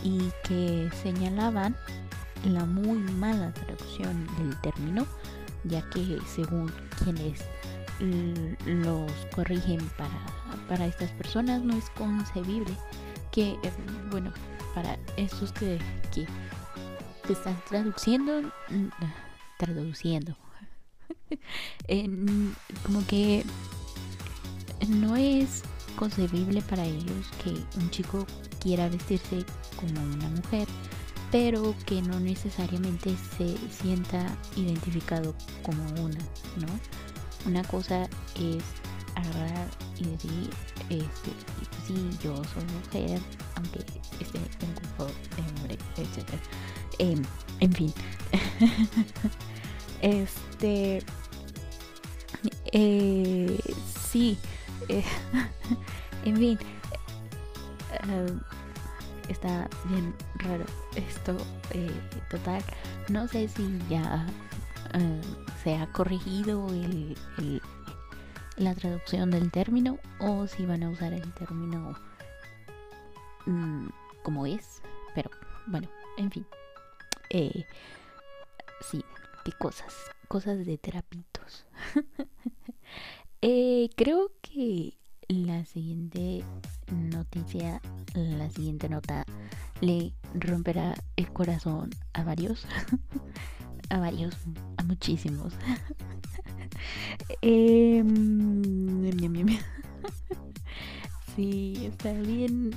Y 0.04 0.32
que 0.44 0.90
señalaban 1.04 1.76
la 2.46 2.66
muy 2.66 3.00
mala 3.14 3.54
traducción 3.54 4.28
del 4.38 4.60
término, 4.62 5.06
ya 5.66 5.88
que 5.90 6.20
según 6.26 6.72
quienes 7.04 7.42
los 8.00 9.12
corrigen 9.36 9.80
para, 9.98 10.58
para 10.68 10.86
estas 10.86 11.12
personas 11.12 11.62
no 11.62 11.76
es 11.76 11.90
concebible 11.92 12.76
que, 13.32 13.58
bueno, 14.10 14.32
para 14.74 14.98
estos 15.18 15.52
que, 15.54 15.80
que, 16.14 16.28
están 17.32 17.62
traduciendo, 17.68 18.52
traduciendo, 19.60 20.36
como 22.84 23.06
que 23.06 23.46
no 24.88 25.16
es 25.16 25.64
concebible 25.96 26.62
para 26.64 26.86
ellos 26.86 27.30
que 27.44 27.52
un 27.80 27.90
chico 27.92 28.26
quiera 28.60 28.90
vestirse 28.90 29.46
como 29.76 30.02
una 30.02 30.30
mujer, 30.30 30.68
pero 31.32 31.76
que 31.86 32.02
no 32.02 32.20
necesariamente 32.20 33.16
se 33.38 33.56
sienta 33.70 34.26
identificado 34.56 35.36
como 35.62 35.84
una, 36.02 36.20
¿no? 36.58 36.68
Una 37.46 37.64
cosa 37.64 38.04
es 38.36 38.64
agarrar 39.16 39.68
y 39.98 40.06
decir, 40.06 40.50
este, 40.90 41.32
sí, 41.88 42.10
yo 42.24 42.36
soy 42.54 42.64
mujer, 42.66 43.20
aunque 43.56 43.80
esté 44.20 44.38
en 44.38 44.74
cuerpo 44.74 45.08
de 45.36 45.42
hombre, 45.42 45.78
etc. 45.98 46.30
Em, 47.00 47.24
en 47.60 47.74
fin. 47.74 47.94
este. 50.02 51.04
Eh, 52.72 53.60
sí. 54.10 54.38
Eh, 54.88 55.04
en 56.26 56.38
fin, 56.38 56.60
eh, 58.08 58.34
está 59.28 59.68
bien 59.86 60.14
raro 60.36 60.66
esto. 60.96 61.38
Eh, 61.72 61.92
total, 62.30 62.64
no 63.10 63.28
sé 63.28 63.48
si 63.48 63.78
ya 63.90 64.26
se 65.64 65.76
ha 65.76 65.92
corregido 65.92 66.68
el, 66.70 67.62
la 68.58 68.76
traducción 68.76 69.32
del 69.32 69.52
término 69.52 69.98
o 70.20 70.48
si 70.48 70.66
van 70.66 70.84
a 70.84 70.90
usar 70.90 71.14
el 71.14 71.34
término 71.34 71.96
mm, 73.46 73.88
como 74.24 74.46
es. 74.46 74.82
Pero 75.16 75.30
bueno, 75.68 75.90
en 76.18 76.32
fin. 76.32 76.46
sí, 78.82 79.04
qué 79.46 79.52
cosas. 79.54 79.96
Cosas 80.28 80.66
de 80.66 80.78
terapitos. 80.78 81.66
Eh, 83.42 83.90
creo 83.96 84.34
que 84.42 84.98
la 85.30 85.64
siguiente 85.64 86.44
noticia, 86.92 87.82
la 88.14 88.50
siguiente 88.50 88.90
nota 88.90 89.24
le 89.80 90.14
romperá 90.34 90.94
el 91.16 91.32
corazón 91.32 91.92
a 92.14 92.24
varios, 92.24 92.66
a 93.90 94.00
varios, 94.00 94.36
a 94.78 94.84
muchísimos. 94.84 95.54
eh, 97.42 98.04
sí, 101.36 101.86
está 101.86 102.14
bien. 102.14 102.72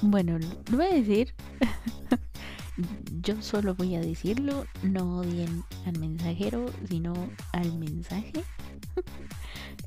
Bueno, 0.00 0.38
lo 0.70 0.76
voy 0.76 0.86
a 0.86 0.94
decir. 0.94 1.34
Yo 3.22 3.40
solo 3.42 3.74
voy 3.74 3.94
a 3.94 4.00
decirlo, 4.00 4.66
no 4.82 5.18
odien 5.18 5.62
al 5.86 5.98
mensajero, 5.98 6.66
sino 6.88 7.12
al 7.52 7.78
mensaje. 7.78 8.32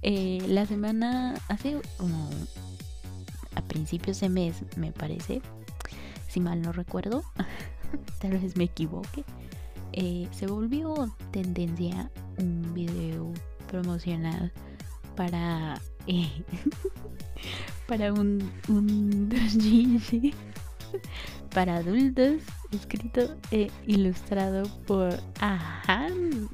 eh, 0.02 0.44
la 0.48 0.66
semana, 0.66 1.36
hace 1.50 1.82
como 1.98 2.30
a 3.56 3.62
principios 3.62 4.20
de 4.20 4.30
mes, 4.30 4.64
me 4.78 4.92
parece, 4.92 5.42
si 6.28 6.40
mal 6.40 6.62
no 6.62 6.72
recuerdo, 6.72 7.24
tal 8.20 8.32
vez 8.32 8.56
me 8.58 8.66
equivoque, 8.66 9.24
eh, 9.94 10.28
se 10.32 10.48
volvió 10.48 10.94
tendencia 11.32 12.12
un 12.38 12.74
video 12.74 13.32
promocional 13.68 14.52
para 15.16 15.80
eh, 16.08 16.30
para 17.88 18.14
un, 18.14 18.52
un 18.68 19.30
para 21.54 21.78
adultos 21.78 22.42
escrito 22.72 23.38
e 23.52 23.72
ilustrado 23.88 24.64
por 24.86 25.18
Ahan, 25.40 26.50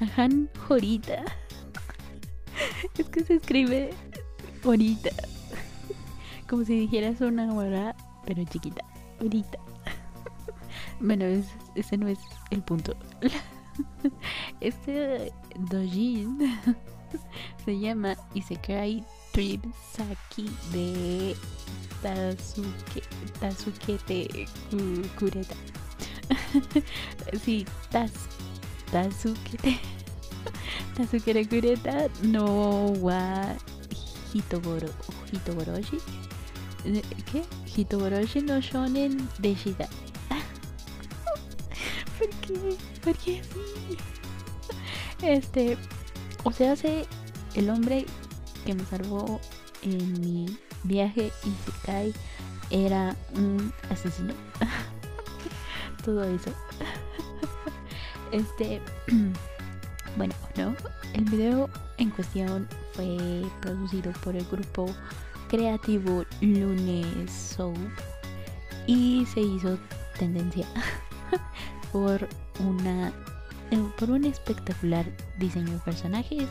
Ahan 0.00 0.48
Jorita. 0.66 1.24
es 2.98 3.08
que 3.08 3.24
se 3.24 3.34
escribe 3.34 3.90
bonita. 4.64 5.10
Como 6.48 6.64
si 6.64 6.80
dijeras 6.80 7.20
una 7.20 7.52
hora, 7.54 7.94
pero 8.26 8.44
chiquita. 8.44 8.84
Bonita. 9.20 9.58
Bueno, 11.00 11.24
ese 11.74 11.96
no 11.96 12.08
es 12.08 12.18
el 12.50 12.62
punto. 12.62 12.94
Este 14.60 15.32
dojin 15.70 16.38
se 17.64 17.78
llama 17.78 18.14
Isekai 18.34 19.04
Trip 19.32 19.64
Saki 19.92 20.50
de 20.72 21.36
Tazuke, 22.02 23.02
Tazukete 23.38 24.46
Kureta. 25.18 25.54
sí, 27.44 27.66
Taz, 27.90 28.12
Tazukete. 28.90 29.78
Tazukete 30.96 31.46
Kureta 31.46 32.08
no 32.22 32.86
wa 33.00 33.54
Hitoboro, 34.32 34.88
Hitoboroshi. 35.32 35.98
¿Qué? 37.30 37.44
Hitoboroshi 37.66 38.40
no 38.42 38.60
shonen 38.60 39.28
de 39.38 39.54
Shida. 39.54 39.88
¿Por 42.20 42.28
qué? 42.28 42.76
¿Por 43.02 43.16
qué 43.16 43.40
así? 43.40 43.96
Este, 45.22 45.78
o 46.44 46.52
sea, 46.52 46.72
hace 46.72 47.06
el 47.54 47.70
hombre 47.70 48.04
que 48.66 48.74
me 48.74 48.84
salvó 48.84 49.40
en 49.80 50.20
mi 50.20 50.58
viaje 50.84 51.32
y 51.44 51.50
se 51.64 51.86
cae 51.86 52.12
era 52.68 53.16
un 53.34 53.72
asesino. 53.88 54.34
Todo 56.04 56.24
eso. 56.24 56.50
Este, 58.32 58.80
bueno, 60.16 60.32
no. 60.56 60.76
El 61.14 61.24
video 61.24 61.68
en 61.98 62.10
cuestión 62.10 62.68
fue 62.92 63.42
producido 63.60 64.12
por 64.22 64.36
el 64.36 64.44
grupo 64.44 64.86
creativo 65.48 66.24
Lunes 66.40 67.32
Soap 67.32 67.76
y 68.86 69.26
se 69.26 69.40
hizo 69.40 69.76
tendencia 70.16 70.64
por 71.92 72.28
una 72.60 73.12
por 73.98 74.10
un 74.10 74.24
espectacular 74.24 75.06
diseño 75.38 75.72
de 75.72 75.78
personajes 75.78 76.48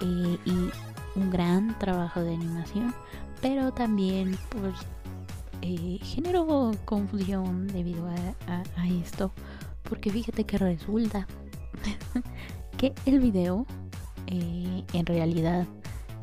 eh, 0.00 0.38
y 0.44 0.70
un 1.16 1.30
gran 1.30 1.78
trabajo 1.78 2.20
de 2.20 2.34
animación, 2.34 2.94
pero 3.40 3.72
también 3.72 4.38
pues, 4.50 4.74
eh, 5.62 5.98
generó 6.02 6.72
confusión 6.84 7.66
debido 7.68 8.06
a, 8.06 8.86
esto, 9.02 9.32
porque 9.88 10.10
fíjate 10.10 10.44
que 10.44 10.58
resulta 10.58 11.26
que 12.76 12.92
el 13.06 13.20
video 13.20 13.66
eh, 14.26 14.84
en 14.92 15.06
realidad 15.06 15.66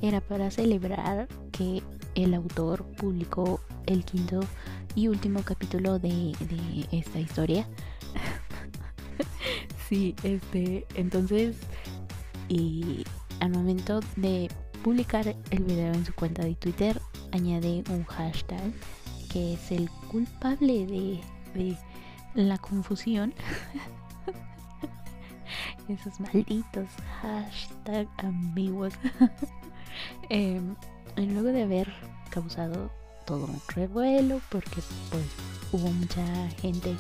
era 0.02 0.22
para 0.22 0.52
celebrar 0.52 1.28
que 1.52 1.82
el 2.16 2.34
autor 2.34 2.86
publicó 2.98 3.60
el 3.86 4.06
quinto 4.06 4.42
y 4.96 5.08
último 5.08 5.42
capítulo 5.44 5.98
de 6.00 6.36
esta 6.92 7.20
historia 7.20 7.68
Sí, 9.88 10.16
este, 10.24 10.86
entonces, 10.96 11.56
y 12.50 13.06
al 13.40 13.52
momento 13.52 14.02
de 14.18 14.50
publicar 14.84 15.34
el 15.50 15.64
video 15.64 15.94
en 15.94 16.06
su 16.06 16.14
cuenta 16.14 16.44
de 16.44 16.56
Twitter, 16.56 17.02
añade 17.32 17.86
un 17.90 18.04
hashtag 18.04 18.74
que 19.32 19.54
es 19.54 19.72
el 19.72 19.90
culpable 20.12 20.86
de, 20.86 21.22
de 21.54 21.78
la 22.36 22.58
confusión. 22.58 23.34
Esos 25.88 26.20
malditos 26.20 26.90
hashtag 27.22 28.10
ambiguos. 28.18 28.94
eh, 30.30 30.62
luego 31.16 31.48
de 31.48 31.64
haber 31.64 31.94
causado 32.30 32.92
todo 33.26 33.46
un 33.46 33.62
revuelo, 33.70 34.42
porque 34.50 34.82
pues 35.12 35.26
hubo 35.72 35.90
mucha 35.92 36.50
gente 36.62 36.98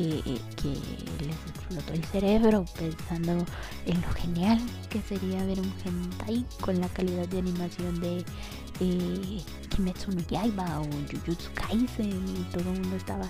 que, 0.00 0.74
les 1.20 1.36
explotó 1.48 1.92
el 1.92 2.04
cerebro 2.04 2.64
pensando 2.78 3.44
en 3.86 4.00
lo 4.00 4.12
genial 4.14 4.60
que 4.90 5.00
sería 5.00 5.44
ver 5.44 5.60
un 5.60 5.72
hentai 5.84 6.44
con 6.60 6.80
la 6.80 6.88
calidad 6.88 7.26
de 7.28 7.38
animación 7.38 8.00
de 8.00 8.24
Kimetsu 9.70 10.10
no 10.12 10.20
Yaiba 10.28 10.80
o 10.80 10.84
Jujutsu 11.10 11.50
Kaisen 11.54 12.28
y 12.28 12.42
todo 12.52 12.70
el 12.70 12.80
mundo 12.80 12.96
estaba 12.96 13.28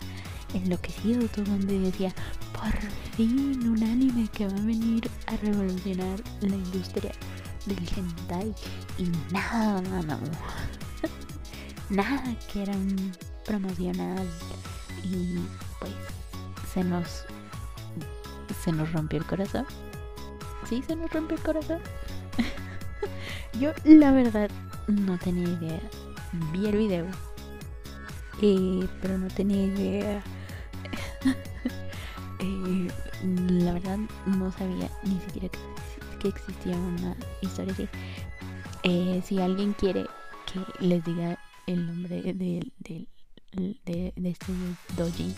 enloquecido, 0.54 1.28
todo 1.28 1.44
el 1.44 1.50
mundo 1.52 1.72
decía, 1.86 2.12
por 2.52 2.72
fin 3.16 3.68
un 3.68 3.82
anime 3.82 4.28
que 4.28 4.46
va 4.46 4.56
a 4.56 4.62
venir 4.62 5.08
a 5.26 5.36
revolucionar 5.36 6.20
la 6.40 6.56
industria 6.56 7.12
del 7.66 7.78
hentai 7.96 8.54
y 8.98 9.04
nada, 9.32 9.80
nada, 9.82 10.18
nada 11.90 12.36
que 12.52 12.62
era 12.62 12.72
un 12.72 13.12
promocional 13.44 14.26
y 15.04 15.38
pues 15.78 15.92
se 16.76 16.84
nos 16.84 17.24
se 18.62 18.70
nos 18.70 18.92
rompió 18.92 19.18
el 19.18 19.24
corazón. 19.24 19.64
Sí, 20.68 20.82
se 20.86 20.94
nos 20.94 21.10
rompió 21.10 21.38
el 21.38 21.42
corazón. 21.42 21.80
Yo 23.58 23.72
la 23.84 24.12
verdad 24.12 24.50
no 24.86 25.16
tenía 25.16 25.48
idea. 25.48 25.80
Vi 26.52 26.66
el 26.66 26.76
video. 26.76 27.06
Eh, 28.42 28.86
pero 29.00 29.16
no 29.16 29.28
tenía 29.28 29.64
idea. 29.64 30.22
Eh, 32.38 32.88
la 33.48 33.72
verdad 33.72 33.96
no 34.26 34.52
sabía 34.52 34.90
ni 35.04 35.18
siquiera 35.20 35.48
que, 36.20 36.28
existía 36.28 36.76
una 36.76 37.16
historia 37.40 37.72
así. 37.72 37.88
Eh, 38.82 39.22
si 39.24 39.40
alguien 39.40 39.72
quiere 39.72 40.04
que 40.44 40.60
les 40.84 41.02
diga 41.02 41.38
el 41.66 41.86
nombre 41.86 42.20
de, 42.20 42.34
de, 42.34 43.08
de, 43.54 44.12
de 44.14 44.28
este 44.28 44.52
doji 44.98 45.34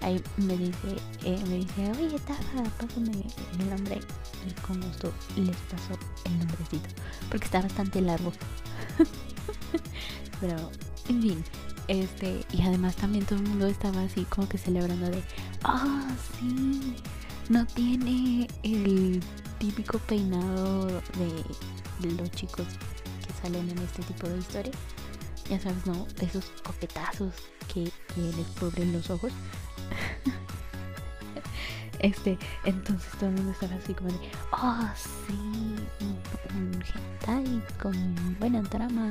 Ahí 0.00 0.22
me 0.36 0.56
dice, 0.56 0.96
eh, 1.24 1.42
me 1.48 1.56
dice, 1.56 1.90
oye 1.92 2.18
Tafa, 2.20 2.62
pásame 2.78 3.12
el 3.58 3.70
nombre. 3.70 4.00
Y 4.46 4.52
con 4.60 4.80
gusto 4.80 5.12
les 5.36 5.56
paso 5.56 5.98
el 6.26 6.38
nombrecito. 6.38 6.88
Porque 7.30 7.46
está 7.46 7.62
bastante 7.62 8.00
largo. 8.00 8.32
Pero, 10.40 10.70
en 11.08 11.22
fin. 11.22 11.44
Este, 11.88 12.44
y 12.52 12.62
además 12.62 12.96
también 12.96 13.26
todo 13.26 13.38
el 13.38 13.48
mundo 13.48 13.66
estaba 13.66 14.02
así 14.02 14.24
como 14.24 14.48
que 14.48 14.56
celebrando 14.56 15.10
de, 15.10 15.22
ah, 15.64 16.06
sí, 16.38 16.96
no 17.50 17.66
tiene 17.66 18.48
el 18.62 19.22
típico 19.58 19.98
peinado 19.98 20.86
de, 20.86 22.10
los 22.16 22.30
chicos 22.32 22.66
que 23.26 23.32
salen 23.42 23.68
en 23.70 23.78
este 23.78 24.02
tipo 24.02 24.28
de 24.28 24.38
historias. 24.38 24.76
Ya 25.48 25.60
sabes, 25.60 25.86
¿no? 25.86 26.06
Esos 26.20 26.46
copetazos 26.62 27.34
que, 27.72 27.90
les 28.16 28.46
cubren 28.58 28.92
los 28.92 29.10
ojos. 29.10 29.32
este, 31.98 32.38
entonces 32.64 33.12
todo 33.18 33.28
el 33.28 33.36
mundo 33.36 33.52
estaba 33.52 33.74
así 33.74 33.92
como 33.94 34.10
de, 34.10 34.18
oh 34.52 34.88
sí, 34.96 35.76
un, 36.54 36.82
hentai 36.82 37.62
con 37.80 38.36
buena 38.38 38.62
trama 38.62 39.10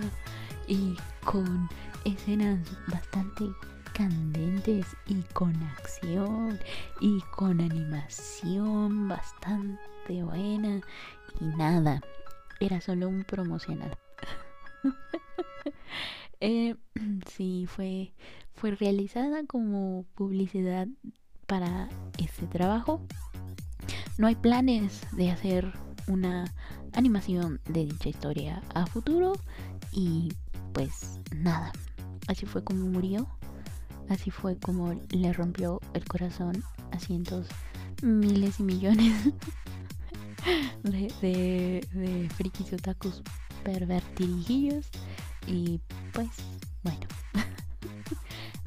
y 0.68 0.96
con 1.24 1.70
escenas 2.04 2.60
bastante 2.88 3.46
candentes 3.94 4.88
y 5.06 5.22
con 5.34 5.56
acción 5.78 6.60
y 7.00 7.22
con 7.36 7.62
animación 7.62 9.08
bastante 9.08 10.24
buena 10.24 10.82
y 11.40 11.46
nada, 11.46 12.02
era 12.60 12.82
solo 12.82 13.08
un 13.08 13.24
promocional. 13.24 13.96
eh, 16.44 16.76
sí, 17.36 17.66
fue 17.68 18.14
fue 18.54 18.72
realizada 18.72 19.46
como 19.48 20.06
publicidad 20.14 20.88
para 21.48 21.90
este 22.18 22.46
trabajo. 22.48 23.02
No 24.18 24.28
hay 24.28 24.36
planes 24.36 25.02
de 25.14 25.32
hacer 25.32 25.74
una 26.08 26.54
animación 26.94 27.60
de 27.68 27.86
dicha 27.86 28.10
historia 28.10 28.62
a 28.76 28.86
futuro 28.86 29.34
y 29.92 30.34
pues 30.74 31.20
nada, 31.36 31.72
así 32.28 32.46
fue 32.46 32.64
como 32.64 32.86
murió, 32.88 33.28
así 34.10 34.30
fue 34.30 34.58
como 34.58 35.00
le 35.10 35.34
rompió 35.34 35.80
el 35.94 36.06
corazón 36.06 36.64
a 36.92 37.00
cientos, 37.00 37.48
miles 38.02 38.60
y 38.60 38.64
millones 38.64 39.14
de, 40.84 41.12
de, 41.22 41.88
de 41.94 42.30
frikis 42.30 42.74
otakus 42.74 43.24
pervertirijillos 43.64 44.90
y 45.48 45.80
pues 46.14 46.30
bueno 46.84 47.02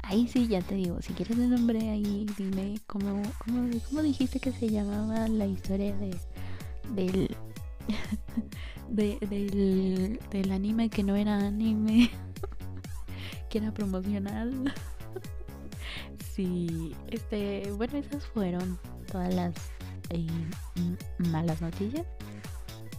Ahí 0.03 0.25
sí, 0.29 0.47
ya 0.47 0.61
te 0.61 0.75
digo, 0.75 1.01
si 1.01 1.11
quieres 1.11 1.37
el 1.37 1.49
nombre 1.49 1.89
ahí, 1.89 2.25
dime 2.37 2.79
cómo, 2.87 3.21
cómo, 3.43 4.01
dijiste 4.01 4.39
que 4.39 4.53
se 4.53 4.69
llamaba 4.69 5.27
la 5.27 5.45
historia 5.45 5.93
de 5.97 6.17
del, 6.93 7.35
del, 8.89 10.19
del 10.31 10.51
anime 10.53 10.89
que 10.89 11.03
no 11.03 11.17
era 11.17 11.37
anime, 11.37 12.09
que 13.49 13.57
era 13.57 13.73
promocional. 13.73 14.73
sí, 16.33 16.95
este, 17.09 17.69
bueno, 17.73 17.97
esas 17.97 18.25
fueron 18.27 18.79
todas 19.11 19.33
las 19.33 19.55
eh, 20.09 20.25
malas 21.17 21.61
noticias. 21.61 22.05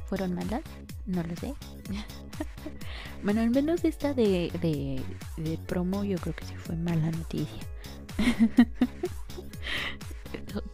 ¿Fueron 0.07 0.35
malas? 0.35 0.63
No 1.07 1.23
lo 1.23 1.37
sé. 1.37 1.55
Bueno, 3.23 3.41
al 3.41 3.51
menos 3.51 3.85
esta 3.85 4.15
de, 4.15 4.51
de, 4.61 5.03
de 5.37 5.59
promo 5.59 6.05
yo 6.05 6.19
creo 6.19 6.35
que 6.35 6.45
sí 6.45 6.55
fue 6.57 6.77
mala 6.77 7.11
noticia. 7.11 7.67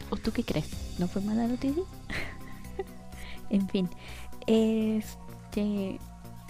¿O 0.09 0.17
tú 0.17 0.31
qué 0.31 0.43
crees? 0.43 0.99
¿No 0.99 1.07
fue 1.07 1.21
mala 1.21 1.47
noticia? 1.47 1.83
en 3.49 3.67
fin, 3.69 3.89
este, 4.47 5.99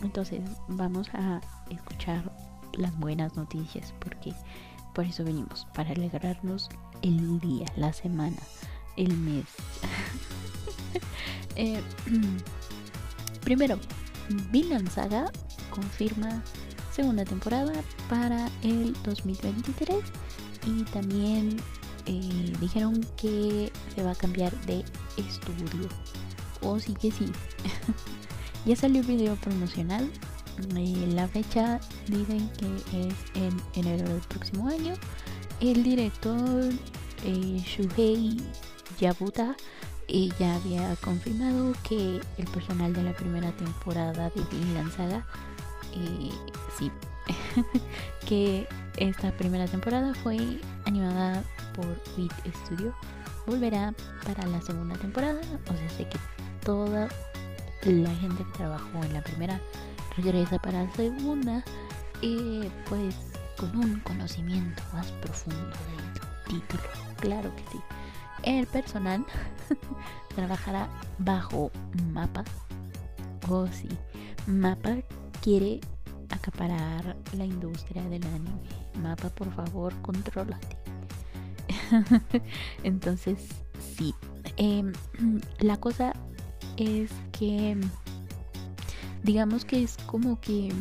entonces 0.01 0.41
vamos 0.67 1.09
a 1.13 1.41
escuchar 1.69 2.31
las 2.73 2.97
buenas 2.97 3.35
noticias 3.35 3.93
porque 3.99 4.33
por 4.93 5.05
eso 5.05 5.23
venimos, 5.23 5.67
para 5.73 5.91
alegrarnos 5.91 6.69
el 7.01 7.39
día, 7.39 7.65
la 7.75 7.93
semana, 7.93 8.41
el 8.97 9.15
mes. 9.17 9.45
Eh, 11.57 11.81
primero, 13.45 13.79
Vinland 14.51 14.89
Saga 14.89 15.31
confirma 15.75 16.41
segunda 16.91 17.25
temporada 17.25 17.73
para 18.09 18.49
el 18.63 18.95
2023 19.03 19.97
y 20.65 20.83
también 20.85 21.57
eh, 22.05 22.53
dijeron 22.61 23.05
que 23.17 23.71
se 23.93 24.03
va 24.03 24.11
a 24.11 24.15
cambiar 24.15 24.51
de 24.65 24.83
estudio. 25.17 25.89
O 26.61 26.79
sí 26.79 26.93
que 26.93 27.11
sí. 27.11 27.25
ya 28.65 28.75
salió 28.75 29.01
el 29.01 29.07
video 29.07 29.35
promocional. 29.35 30.09
Eh, 30.77 31.07
la 31.13 31.27
fecha 31.27 31.81
dicen 32.07 32.49
que 32.57 33.07
es 33.07 33.13
en 33.35 33.61
enero 33.75 34.07
del 34.07 34.21
próximo 34.21 34.69
año. 34.69 34.93
El 35.59 35.83
director 35.83 36.71
eh, 37.25 37.63
Shuhei 37.65 38.37
Yabuta 38.99 39.55
ya 40.39 40.55
había 40.55 40.95
confirmado 40.97 41.73
que 41.87 42.21
el 42.37 42.47
personal 42.53 42.93
de 42.93 43.03
la 43.03 43.13
primera 43.13 43.51
temporada 43.57 44.29
de 44.29 44.41
Vinland 44.51 44.95
Saga 44.95 45.25
sí 46.77 46.91
que 48.27 48.67
esta 48.97 49.31
primera 49.31 49.65
temporada 49.65 50.13
fue 50.13 50.59
animada 50.85 51.43
por 51.73 51.85
Beat 52.15 52.31
Studio 52.65 52.93
volverá 53.45 53.93
para 54.25 54.45
la 54.47 54.61
segunda 54.61 54.95
temporada. 54.95 55.39
O 55.69 55.77
sea, 55.77 55.89
sé 55.89 56.07
que 56.07 56.17
toda 56.63 57.07
la 57.83 58.09
gente 58.15 58.43
que 58.43 58.57
trabajó 58.57 59.03
en 59.03 59.13
la 59.13 59.21
primera 59.21 59.61
regresa 60.17 60.59
para 60.59 60.83
la 60.83 60.91
segunda. 60.93 61.63
Y 62.21 62.69
pues 62.89 63.15
con 63.57 63.75
un 63.77 63.99
conocimiento 64.01 64.81
más 64.93 65.07
profundo 65.11 65.59
del 65.59 66.59
título. 66.59 66.83
Claro 67.19 67.55
que 67.55 67.63
sí. 67.71 67.79
El 68.43 68.67
personal 68.67 69.25
trabajará 70.35 70.87
bajo 71.19 71.71
mapa. 72.13 72.43
Oh 73.47 73.67
sí, 73.67 73.87
mapa 74.47 74.97
quiere 75.45 75.79
acaparar 76.31 77.15
la 77.37 77.45
industria 77.45 78.01
del 78.09 78.25
anime. 78.25 78.67
Mapa, 78.99 79.29
por 79.29 79.53
favor, 79.53 79.93
controlate. 80.01 80.75
Entonces, 82.83 83.37
sí. 83.95 84.15
Em, 84.57 84.91
la 85.59 85.77
cosa 85.77 86.13
es 86.77 87.11
que, 87.31 87.77
digamos 89.21 89.65
que 89.65 89.83
es 89.83 89.97
como 90.07 90.41
que 90.41 90.73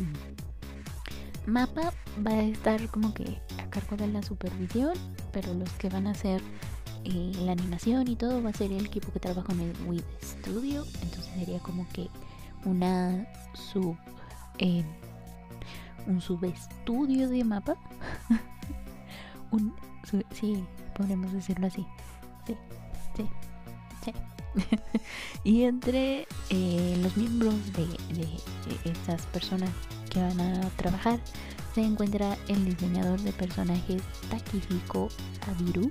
Mapa 1.45 1.93
va 2.25 2.31
a 2.31 2.41
estar 2.41 2.89
como 2.89 3.13
que 3.13 3.39
a 3.59 3.69
cargo 3.69 3.97
de 3.97 4.07
la 4.07 4.23
supervisión, 4.23 4.97
pero 5.31 5.53
los 5.53 5.69
que 5.73 5.89
van 5.89 6.07
a 6.07 6.11
hacer 6.11 6.41
eh, 7.03 7.33
la 7.41 7.51
animación 7.51 8.07
y 8.07 8.15
todo 8.15 8.41
va 8.41 8.49
a 8.49 8.53
ser 8.53 8.71
el 8.71 8.87
equipo 8.87 9.11
que 9.13 9.19
trabaja 9.19 9.53
en 9.53 9.59
el 9.59 9.73
With 9.85 10.01
Studio. 10.23 10.85
Entonces 11.03 11.31
sería 11.37 11.59
como 11.59 11.87
que 11.89 12.09
una 12.65 13.27
sub. 13.53 13.95
Un 14.59 16.21
subestudio 16.21 17.29
de 17.29 17.43
mapa. 17.43 17.75
un, 19.51 19.73
sí, 20.31 20.63
podemos 20.95 21.31
decirlo 21.33 21.67
así. 21.67 21.85
Sí, 22.45 22.55
sí, 23.15 23.25
sí. 24.03 24.13
y 25.43 25.63
entre 25.63 26.27
eh, 26.49 26.99
los 27.01 27.17
miembros 27.17 27.55
de, 27.73 27.85
de, 28.13 28.29
estas 28.85 29.21
personas 29.27 29.69
que 30.09 30.21
van 30.21 30.39
a 30.39 30.61
trabajar 30.77 31.19
se 31.73 31.81
encuentra 31.81 32.37
el 32.47 32.63
diseñador 32.63 33.19
de 33.21 33.33
personajes 33.33 34.01
Takihiko 34.29 35.09
Abiru, 35.49 35.89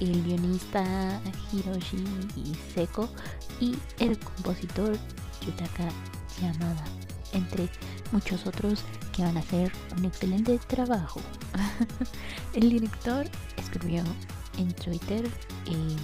el 0.00 0.22
guionista 0.22 1.20
Hiroshi 1.52 2.04
Seko 2.74 3.08
y 3.60 3.76
el 3.98 4.18
compositor 4.18 4.96
Yutaka 5.44 5.88
Yamada, 6.40 6.84
entre 7.32 7.68
muchos 8.12 8.46
otros 8.46 8.84
que 9.12 9.22
van 9.22 9.36
a 9.36 9.40
hacer 9.40 9.72
un 9.96 10.04
excelente 10.04 10.58
trabajo. 10.66 11.20
el 12.54 12.70
director 12.70 13.26
escribió 13.56 14.02
en 14.58 14.72
Twitter 14.72 15.24
em, 15.66 15.96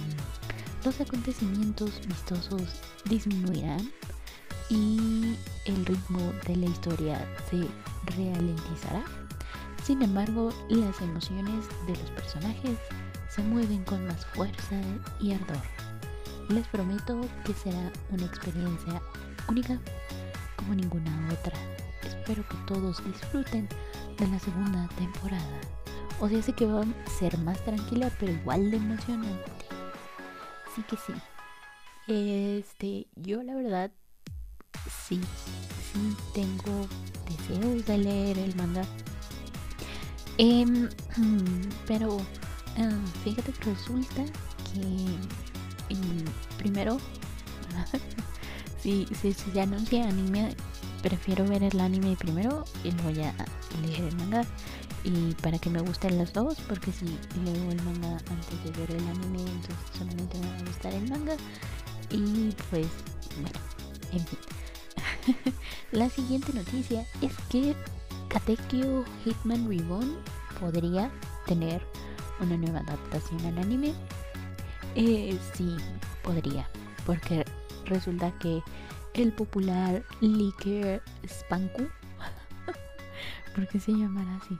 los 0.83 0.99
acontecimientos 0.99 2.01
vistosos 2.07 2.81
disminuirán 3.05 3.91
y 4.69 5.37
el 5.65 5.85
ritmo 5.85 6.33
de 6.47 6.55
la 6.57 6.65
historia 6.65 7.27
se 7.49 7.67
ralentizará. 8.17 9.03
Sin 9.83 10.01
embargo, 10.01 10.53
las 10.69 10.99
emociones 11.01 11.65
de 11.87 11.95
los 11.95 12.09
personajes 12.11 12.77
se 13.29 13.41
mueven 13.41 13.83
con 13.83 14.05
más 14.07 14.25
fuerza 14.27 14.79
y 15.19 15.33
ardor. 15.33 15.61
Les 16.49 16.67
prometo 16.67 17.21
que 17.45 17.53
será 17.53 17.91
una 18.11 18.25
experiencia 18.25 19.01
única 19.47 19.79
como 20.57 20.75
ninguna 20.75 21.29
otra 21.31 21.57
espero 22.23 22.47
que 22.47 22.55
todos 22.73 23.03
disfruten 23.03 23.67
de 24.17 24.27
la 24.27 24.39
segunda 24.39 24.87
temporada. 24.97 25.59
O 26.21 26.29
sea, 26.29 26.41
sé 26.41 26.53
que 26.53 26.65
va 26.65 26.81
a 26.81 27.09
ser 27.09 27.37
más 27.39 27.61
tranquila, 27.65 28.09
pero 28.17 28.31
igual 28.31 28.71
de 28.71 28.77
emocionante. 28.77 29.51
Así 30.71 30.81
que 30.83 30.95
sí. 30.95 31.13
Este, 32.07 33.07
yo 33.15 33.43
la 33.43 33.55
verdad, 33.55 33.91
sí, 35.05 35.19
sí 35.91 36.15
tengo 36.33 36.87
deseos 37.27 37.85
de 37.85 37.97
leer 37.97 38.39
el 38.39 38.55
manga. 38.55 38.85
Em, 40.37 40.89
pero 41.87 42.19
ah, 42.77 42.89
fíjate 43.25 43.51
que 43.51 43.65
resulta 43.65 44.23
que 44.73 45.17
primero, 46.57 46.97
si, 48.79 49.07
si 49.21 49.33
se 49.33 49.59
anuncia 49.59 50.07
anime 50.07 50.55
prefiero 51.03 51.45
ver 51.45 51.61
el 51.61 51.79
anime 51.79 52.15
primero 52.15 52.63
y 52.83 52.91
luego 52.91 53.11
ya 53.11 53.35
leer 53.85 54.05
el 54.05 54.15
manga. 54.15 54.43
Y 55.03 55.33
para 55.41 55.59
que 55.59 55.69
me 55.69 55.81
gusten 55.81 56.17
los 56.17 56.31
dos, 56.31 56.55
porque 56.67 56.91
si 56.93 57.05
leo 57.43 57.71
el 57.71 57.81
manga 57.83 58.17
antes 58.29 58.63
de 58.63 58.71
ver 58.71 58.91
el 58.91 59.07
anime, 59.09 59.41
entonces 59.41 59.75
solamente 59.97 60.39
me 60.39 60.47
va 60.47 60.55
a 60.55 60.59
gustar 60.61 60.93
el 60.93 61.09
manga. 61.09 61.35
Y 62.09 62.55
pues, 62.69 62.87
bueno, 63.41 63.59
en 64.13 64.25
fin. 64.25 65.53
La 65.91 66.09
siguiente 66.09 66.53
noticia 66.53 67.05
es 67.21 67.33
que 67.49 67.75
Katekyo 68.29 69.03
Hitman 69.25 69.67
Reborn 69.67 70.15
podría 70.59 71.11
tener 71.45 71.85
una 72.39 72.55
nueva 72.55 72.79
adaptación 72.79 73.45
al 73.45 73.57
anime. 73.57 73.93
Eh, 74.95 75.37
sí, 75.53 75.75
podría, 76.23 76.69
porque 77.05 77.43
resulta 77.85 78.31
que 78.39 78.63
el 79.13 79.31
popular 79.31 80.03
Liker 80.21 81.01
Spanku. 81.27 81.87
¿Por 83.55 83.67
qué 83.67 83.79
se 83.79 83.91
llamará 83.91 84.35
así? 84.37 84.57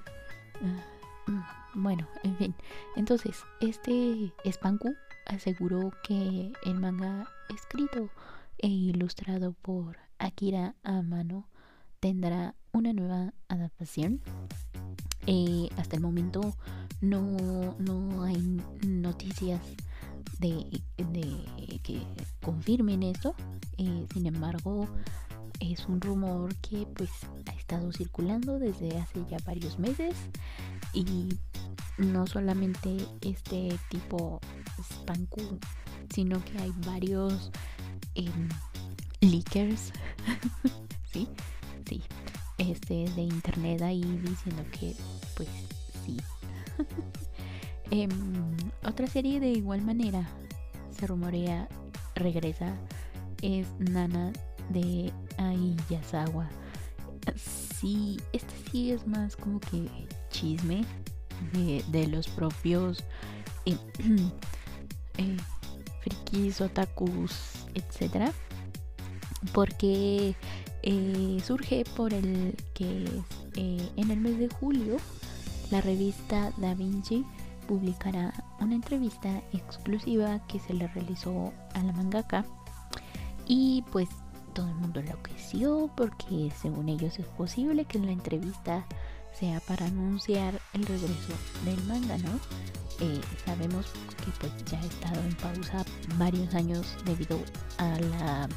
Ah, 0.61 0.83
mm, 1.27 1.81
bueno, 1.81 2.07
en 2.23 2.37
fin. 2.37 2.55
Entonces, 2.95 3.43
este 3.61 4.31
Spanku 4.45 4.95
aseguró 5.25 5.91
que 6.03 6.53
el 6.65 6.75
manga 6.75 7.27
escrito 7.49 8.09
e 8.59 8.67
ilustrado 8.67 9.53
por 9.53 9.97
Akira 10.19 10.75
Amano 10.83 11.47
tendrá 11.99 12.55
una 12.71 12.93
nueva 12.93 13.33
adaptación. 13.47 14.21
Eh, 15.25 15.69
hasta 15.77 15.95
el 15.95 16.01
momento 16.01 16.55
no, 17.01 17.75
no 17.79 18.23
hay 18.23 18.61
noticias 18.85 19.61
de, 20.43 21.79
que 21.83 22.01
confirmen 22.41 23.03
eso. 23.03 23.35
Eh, 23.77 24.05
sin 24.13 24.25
embargo, 24.25 24.87
es 25.59 25.85
un 25.87 26.01
rumor 26.01 26.55
que 26.57 26.85
pues 26.95 27.09
ha 27.47 27.53
estado 27.53 27.91
circulando 27.91 28.59
desde 28.59 28.97
hace 28.97 29.23
ya 29.29 29.37
varios 29.45 29.79
meses 29.79 30.15
y 30.93 31.29
no 31.97 32.27
solamente 32.27 32.97
este 33.21 33.77
tipo 33.89 34.39
Spanku, 34.81 35.59
sino 36.13 36.43
que 36.43 36.57
hay 36.59 36.73
varios 36.85 37.51
em, 38.15 38.49
leakers, 39.21 39.91
sí, 41.11 41.27
sí, 41.87 42.01
este 42.57 43.09
de 43.15 43.21
internet 43.21 43.81
ahí 43.81 44.03
diciendo 44.23 44.63
que 44.71 44.95
pues 45.35 45.49
sí. 46.05 46.17
Em, 47.93 48.09
otra 48.83 49.05
serie 49.05 49.39
de 49.39 49.51
igual 49.51 49.83
manera 49.83 50.27
se 50.89 51.05
rumorea 51.05 51.69
regresa 52.15 52.75
es 53.43 53.67
Nana 53.77 54.33
de 54.69 55.13
Ai 55.37 55.75
Yasawa. 55.91 56.49
Sí, 57.35 58.19
este 58.31 58.51
sí 58.71 58.91
es 58.91 59.05
más 59.05 59.35
como 59.35 59.59
que 59.59 59.87
chisme 60.31 60.83
de, 61.91 62.07
los 62.07 62.27
propios 62.29 63.03
eh, 63.67 63.77
eh, 65.19 65.37
frikis, 66.01 66.61
otakus, 66.61 67.67
etc. 67.75 68.31
Porque 69.53 70.35
eh, 70.81 71.37
surge 71.45 71.83
por 71.95 72.11
el 72.11 72.55
que 72.73 73.05
en 73.55 74.09
el 74.09 74.19
mes 74.19 74.39
de 74.39 74.49
julio 74.49 74.97
la 75.69 75.79
revista 75.79 76.51
Da 76.57 76.73
Vinci 76.73 77.23
publicará 77.67 78.33
una 78.59 78.75
entrevista 78.75 79.41
exclusiva 79.51 80.39
que 80.47 80.59
se 80.59 80.73
le 80.73 80.87
realizó 80.87 81.53
a 81.73 81.79
la 81.83 81.93
mangaka 81.93 82.45
y 83.47 83.83
pues 83.91 84.09
todo 84.53 84.67
el 84.67 84.75
mundo 84.75 84.99
enloqueció 84.99 85.89
porque 85.95 86.51
según 86.61 86.89
ellos 86.89 87.17
es 87.19 87.25
posible 87.25 87.85
que 87.85 87.99
la 87.99 88.11
entrevista 88.11 88.85
sea 89.33 89.59
para 89.61 89.87
anunciar 89.87 90.59
el 90.73 90.85
regreso 90.85 91.33
del 91.65 91.83
manga, 91.85 92.17
¿no? 92.19 92.39
Eh, 92.99 93.19
sabemos 93.45 93.87
que 94.23 94.31
pues 94.39 94.65
ya 94.65 94.79
ha 94.79 94.85
estado 94.85 95.19
en 95.21 95.35
pausa 95.35 95.83
varios 96.17 96.53
años 96.53 96.95
debido 97.05 97.39
a 97.77 97.99
la 97.99 98.47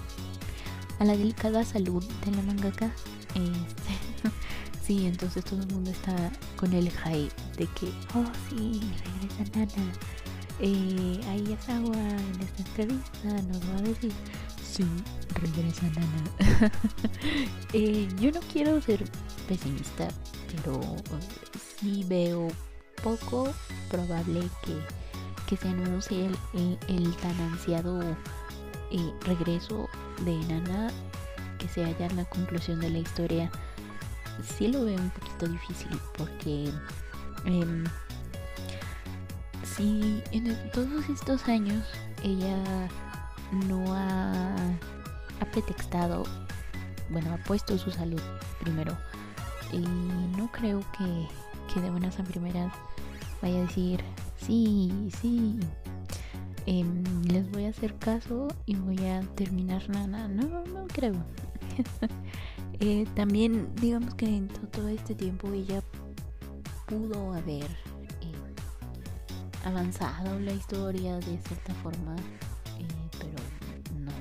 a 0.98 1.04
la 1.04 1.16
delicada 1.16 1.64
salud 1.64 2.04
de 2.24 2.30
la 2.32 2.42
mangaka. 2.42 2.90
Este, 3.34 4.30
sí, 4.86 5.06
entonces 5.06 5.44
todo 5.44 5.60
el 5.60 5.68
mundo 5.68 5.90
está 5.90 6.14
con 6.56 6.72
el 6.72 6.90
hype 6.90 7.34
de 7.56 7.66
que, 7.74 7.88
oh 8.14 8.24
sí, 8.48 8.80
regresa 9.20 9.58
Nana. 9.58 9.92
Eh, 10.60 11.20
ahí 11.28 11.52
es 11.52 11.68
agua 11.68 11.96
en 11.96 12.40
esta 12.40 12.62
entrevista, 12.62 13.28
nos 13.42 13.60
va 13.68 13.78
a 13.78 13.82
decir, 13.82 14.12
sí, 14.62 14.84
regresa 15.34 15.86
Nana. 15.88 16.70
eh, 17.72 18.08
yo 18.20 18.30
no 18.30 18.40
quiero 18.52 18.80
ser 18.80 19.04
pesimista, 19.48 20.08
pero 20.54 20.80
sí 21.80 22.04
veo 22.08 22.48
poco 23.02 23.52
probable 23.90 24.40
que, 24.62 24.78
que 25.46 25.56
se 25.56 25.68
anuncie 25.68 26.26
el, 26.26 26.78
el, 26.88 27.16
tan 27.16 27.38
ansiado 27.40 28.00
eh, 28.92 29.12
regreso 29.22 29.88
de 30.24 30.36
Nana, 30.46 30.90
que 31.58 31.68
se 31.68 31.84
haya 31.84 32.08
la 32.10 32.24
conclusión 32.26 32.80
de 32.80 32.90
la 32.90 32.98
historia. 32.98 33.50
Sí 34.42 34.68
lo 34.68 34.84
veo 34.84 34.96
un 34.96 35.10
poquito 35.10 35.48
difícil 35.48 35.98
porque 36.16 36.70
eh, 37.44 37.84
si 39.64 40.22
en 40.32 40.70
todos 40.72 41.08
estos 41.08 41.46
años 41.48 41.84
ella 42.22 42.88
no 43.68 43.94
ha, 43.94 44.54
ha 45.40 45.44
pretextado, 45.52 46.24
bueno, 47.10 47.32
ha 47.34 47.38
puesto 47.44 47.76
su 47.78 47.90
salud 47.90 48.20
primero 48.60 48.96
y 49.72 49.78
no 49.78 50.50
creo 50.52 50.80
que, 50.96 51.28
que 51.72 51.80
de 51.80 51.90
buenas 51.90 52.18
a 52.18 52.24
primeras 52.24 52.72
vaya 53.42 53.58
a 53.58 53.62
decir, 53.62 54.02
sí, 54.36 55.10
sí, 55.20 55.58
em, 56.66 57.22
les 57.24 57.50
voy 57.50 57.66
a 57.66 57.70
hacer 57.70 57.94
caso 57.96 58.48
y 58.64 58.76
voy 58.76 59.04
a 59.06 59.20
terminar 59.34 59.88
nada. 59.88 60.28
No, 60.28 60.64
no 60.66 60.86
creo. 60.88 61.14
Eh, 62.80 63.06
también 63.14 63.74
digamos 63.76 64.14
que 64.14 64.26
en 64.26 64.48
todo 64.48 64.88
este 64.88 65.14
tiempo 65.14 65.50
ella 65.52 65.82
pudo 66.86 67.32
haber 67.32 67.64
eh, 68.20 68.32
avanzado 69.64 70.38
la 70.40 70.52
historia 70.52 71.16
de 71.16 71.38
cierta 71.38 71.74
forma, 71.82 72.14
eh, 72.78 72.86
pero 73.18 73.98
no, 73.98 74.12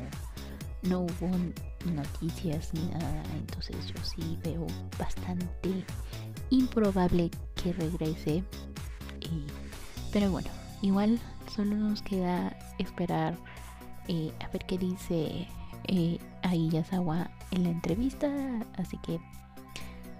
no 0.84 1.00
hubo 1.02 1.32
noticias 1.94 2.74
ni 2.74 2.86
nada, 2.88 3.24
entonces 3.36 3.76
yo 3.88 4.04
sí 4.04 4.40
veo 4.44 4.66
bastante 4.98 5.84
improbable 6.50 7.30
que 7.62 7.74
regrese. 7.74 8.44
pero 10.14 10.32
bueno, 10.32 10.50
igual 10.82 11.20
solo 11.54 11.76
nos 11.76 12.02
queda 12.02 12.56
esperar 12.80 13.36
a 14.40 14.48
ver 14.50 14.66
qué 14.66 14.78
dice 14.78 15.48
eh, 15.88 16.20
Yasawa 16.72 17.30
en 17.52 17.64
la 17.64 17.70
entrevista, 17.70 18.30
así 18.78 18.98
que 19.00 19.20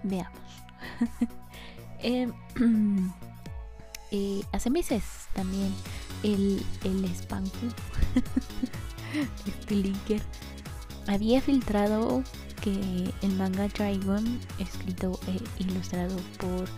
veamos. 0.02 0.40
Em, 2.00 2.32
eh, 4.10 4.42
hace 4.52 4.68
meses 4.68 5.02
también 5.32 5.72
el, 6.22 6.62
el 6.84 7.14
Spanku, 7.14 7.68
este 9.46 9.74
linker, 9.74 10.22
había 11.06 11.40
filtrado 11.40 12.22
que 12.62 13.12
el 13.22 13.32
manga 13.36 13.68
Dragon, 13.68 14.38
escrito 14.58 15.18
e 15.26 15.62
ilustrado 15.62 16.16
por 16.38 16.68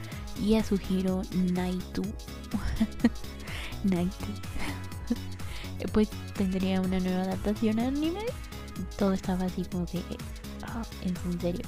Yasuhiro 0.41 1.23
Naitu, 1.53 2.03
Naitu, 3.85 4.27
pues 5.93 6.09
tendría 6.35 6.81
una 6.81 7.01
nueva 7.01 7.23
adaptación 7.23 7.81
anime. 7.81 8.25
Todo 8.99 9.13
estaba 9.13 9.45
así 9.45 9.65
como 9.65 9.87
que, 9.87 10.03
ah, 10.65 10.83
¿en 11.03 11.41
serio? 11.41 11.65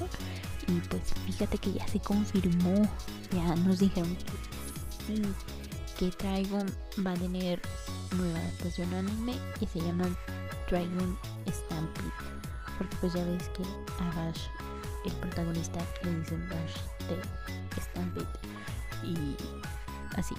Y 0.69 0.81
pues 0.89 1.03
fíjate 1.27 1.59
que 1.59 1.73
ya 1.73 1.87
se 1.89 2.01
confirmó, 2.01 2.89
ya 3.33 3.55
nos 3.57 3.79
dijeron 3.79 4.17
que 4.17 4.25
sí, 5.07 5.23
que 5.99 6.11
Dragon 6.19 6.67
va 7.07 7.13
a 7.13 7.17
tener 7.17 7.61
nueva 8.17 8.39
adaptación 8.39 8.93
anime 8.95 9.35
y 9.61 9.67
se 9.67 9.81
llama 9.81 10.09
Dragon 10.69 11.19
Stampede 11.49 12.41
porque 12.81 12.97
pues 13.03 13.13
ya 13.13 13.23
ves 13.27 13.47
que 13.51 13.63
a 14.03 14.11
Bash, 14.17 14.47
el 15.05 15.13
protagonista, 15.17 15.81
le 16.03 16.15
dicen 16.15 16.49
Bash 16.49 16.77
de 17.11 17.21
Stampede 17.83 18.27
y 19.05 19.37
así. 20.17 20.35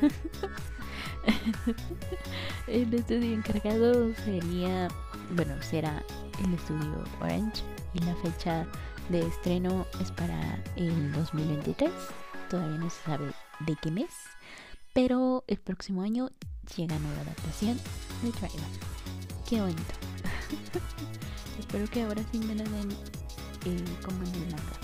el 2.68 2.94
estudio 2.94 3.34
encargado 3.34 4.14
sería, 4.24 4.86
bueno, 5.34 5.54
será 5.62 6.02
el 6.44 6.54
estudio 6.54 7.04
Orange 7.20 7.62
y 7.94 7.98
la 8.00 8.14
fecha 8.16 8.66
de 9.08 9.26
estreno 9.26 9.86
es 10.00 10.10
para 10.12 10.62
el 10.76 11.12
2023. 11.12 11.90
Todavía 12.50 12.78
no 12.78 12.90
se 12.90 13.02
sabe 13.04 13.32
de 13.60 13.76
qué 13.80 13.90
mes, 13.90 14.10
pero 14.92 15.44
el 15.46 15.58
próximo 15.58 16.02
año 16.02 16.30
llega 16.76 16.98
nueva 16.98 17.22
adaptación 17.22 17.78
de 18.22 18.30
Trigon. 18.30 18.60
Qué 19.48 19.60
bonito. 19.60 19.82
Espero 21.58 21.86
que 21.88 22.02
ahora 22.02 22.22
sí 22.30 22.38
me 22.38 22.54
la 22.54 22.64
den 22.64 22.90
eh, 23.64 23.84
como 24.04 24.22
en 24.22 24.34
el 24.34 24.50
manga. 24.50 24.78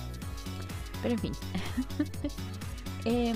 Pero 1.02 1.14
en 1.14 1.20
fin. 1.20 1.32
Eh, 3.04 3.32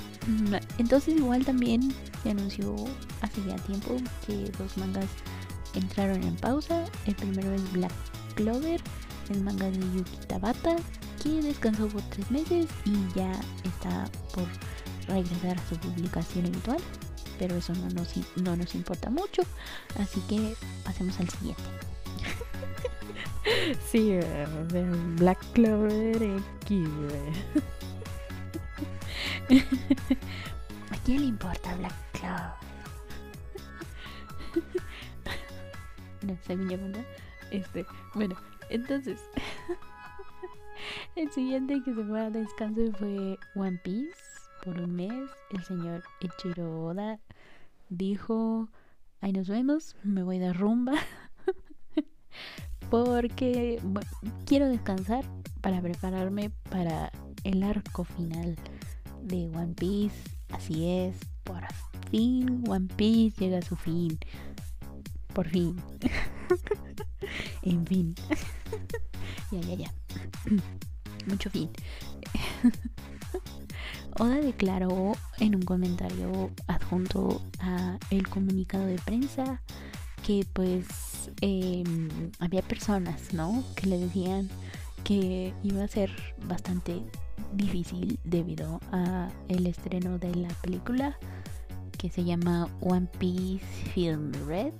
entonces 0.76 1.14
igual 1.16 1.44
también 1.44 1.94
se 2.22 2.30
anunció 2.30 2.74
hace 3.22 3.42
ya 3.46 3.54
tiempo 3.58 3.96
que 4.26 4.50
dos 4.58 4.76
mangas 4.76 5.06
entraron 5.74 6.22
en 6.22 6.36
pausa. 6.36 6.84
El 7.06 7.14
primero 7.14 7.52
es 7.52 7.72
Black 7.72 7.92
Clover, 8.34 8.80
el 9.30 9.40
manga 9.42 9.70
de 9.70 9.78
Yuki 9.78 10.16
Tabata, 10.26 10.76
que 11.22 11.42
descansó 11.42 11.88
por 11.88 12.02
tres 12.02 12.30
meses 12.30 12.66
y 12.84 12.92
ya 13.14 13.32
está 13.64 14.08
por 14.34 14.44
regresar 15.06 15.58
a 15.58 15.68
su 15.68 15.76
publicación 15.76 16.46
habitual. 16.46 16.78
Pero 17.38 17.56
eso 17.56 17.72
no 17.74 17.88
nos, 17.90 18.14
no 18.36 18.56
nos 18.56 18.74
importa 18.74 19.10
mucho, 19.10 19.42
así 19.98 20.20
que 20.28 20.54
pasemos 20.84 21.18
al 21.20 21.28
siguiente. 21.28 21.62
Sí, 23.90 24.12
de 24.12 24.84
Black 25.16 25.38
Clover 25.52 26.22
X, 26.22 26.88
¿A 30.90 30.96
quién 31.04 31.20
le 31.22 31.26
importa 31.26 31.74
Black 31.74 31.94
Clover? 32.12 32.52
no, 36.26 36.36
según 36.42 36.68
yo, 36.68 36.76
Este, 37.50 37.86
bueno, 38.14 38.36
entonces. 38.70 39.20
el 41.16 41.30
siguiente 41.30 41.82
que 41.84 41.94
se 41.94 42.04
fue 42.04 42.20
a 42.20 42.30
descanso 42.30 42.92
fue 42.98 43.38
One 43.54 43.78
Piece 43.82 44.20
por 44.64 44.78
un 44.78 44.94
mes. 44.94 45.30
El 45.50 45.62
señor 45.64 46.02
Ichiro 46.20 46.86
Oda 46.86 47.20
dijo: 47.88 48.68
Ahí 49.20 49.32
nos 49.32 49.48
vemos, 49.48 49.96
me 50.02 50.22
voy 50.22 50.38
de 50.38 50.52
rumba 50.52 50.94
porque 52.90 53.80
quiero 54.46 54.68
descansar 54.68 55.24
para 55.60 55.80
prepararme 55.80 56.50
para 56.70 57.12
el 57.44 57.62
arco 57.62 58.04
final 58.04 58.56
de 59.22 59.48
One 59.48 59.74
Piece. 59.74 60.16
Así 60.50 60.88
es, 60.88 61.16
por 61.44 61.62
fin 62.10 62.64
One 62.68 62.88
Piece 62.96 63.44
llega 63.44 63.58
a 63.58 63.62
su 63.62 63.76
fin. 63.76 64.18
Por 65.34 65.48
fin. 65.48 65.76
en 67.62 67.86
fin. 67.86 68.14
ya, 69.50 69.60
ya, 69.60 69.74
ya. 69.74 69.94
Mucho 71.26 71.50
fin. 71.50 71.70
Oda 74.18 74.36
declaró 74.36 75.12
en 75.38 75.54
un 75.54 75.62
comentario 75.62 76.50
adjunto 76.66 77.40
a 77.60 77.98
el 78.10 78.28
comunicado 78.28 78.84
de 78.84 78.98
prensa 78.98 79.62
que 80.22 80.46
pues 80.52 81.30
em, 81.40 82.30
había 82.38 82.62
personas, 82.62 83.32
¿no? 83.32 83.64
Que 83.74 83.86
le 83.86 83.98
decían 83.98 84.50
que 85.02 85.54
iba 85.62 85.82
a 85.82 85.88
ser 85.88 86.10
bastante 86.46 87.02
difícil 87.54 88.18
debido 88.24 88.80
a 88.92 89.30
el 89.48 89.66
estreno 89.66 90.18
de 90.18 90.34
la 90.34 90.48
película 90.62 91.18
que 91.98 92.10
se 92.10 92.24
llama 92.24 92.68
One 92.80 93.08
Piece 93.18 93.64
Film 93.94 94.32
Red 94.46 94.74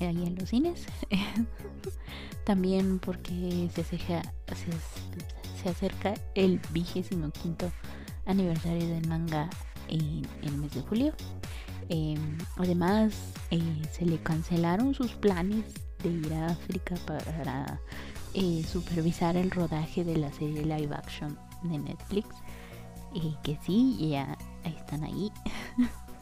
ahí 0.00 0.26
en 0.26 0.36
los 0.36 0.48
cines 0.50 0.86
también 2.44 2.98
porque 2.98 3.68
se, 3.74 3.84
se, 3.84 3.98
se 3.98 5.68
acerca 5.68 6.14
el 6.34 6.60
vigésimo 6.70 7.30
quinto 7.30 7.70
aniversario 8.26 8.86
del 8.88 9.06
manga 9.08 9.48
en 9.88 10.26
el 10.42 10.56
mes 10.58 10.74
de 10.74 10.80
julio 10.82 11.12
em, 11.88 12.38
además 12.56 13.14
eh, 13.50 13.82
se 13.92 14.06
le 14.06 14.18
cancelaron 14.18 14.94
sus 14.94 15.12
planes 15.12 15.64
de 16.02 16.10
ir 16.10 16.34
a 16.34 16.46
África 16.48 16.96
para 17.06 17.80
eh, 18.34 18.64
supervisar 18.66 19.36
el 19.36 19.50
rodaje 19.50 20.04
de 20.04 20.16
la 20.16 20.32
serie 20.32 20.64
live 20.64 20.94
action 20.94 21.38
de 21.62 21.78
Netflix. 21.78 22.28
Que 23.44 23.56
sí, 23.64 24.08
ya 24.10 24.36
están 24.64 25.04
ahí. 25.04 25.30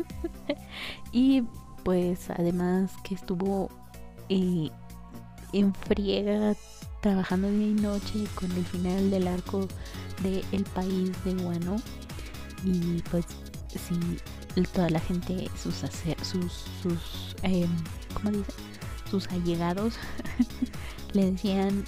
y 1.12 1.42
pues 1.84 2.30
además 2.30 2.90
que 3.04 3.14
estuvo 3.14 3.68
eh, 4.28 4.70
en 5.52 5.74
friega 5.74 6.54
trabajando 7.00 7.50
día 7.50 7.66
y 7.68 7.74
noche 7.74 8.24
con 8.34 8.50
el 8.52 8.64
final 8.64 9.10
del 9.10 9.28
arco 9.28 9.66
de 10.22 10.44
El 10.52 10.64
País 10.64 11.12
de 11.24 11.34
Guano. 11.34 11.76
Y 12.64 13.02
pues 13.10 13.26
sí, 13.70 13.98
toda 14.72 14.88
la 14.90 15.00
gente, 15.00 15.50
sus, 15.60 15.74
sus, 16.22 16.52
sus 16.82 17.36
eh, 17.42 17.66
¿cómo 18.14 18.30
dice? 18.30 18.52
Sus 19.10 19.28
allegados 19.28 19.94
le 21.12 21.32
decían 21.32 21.84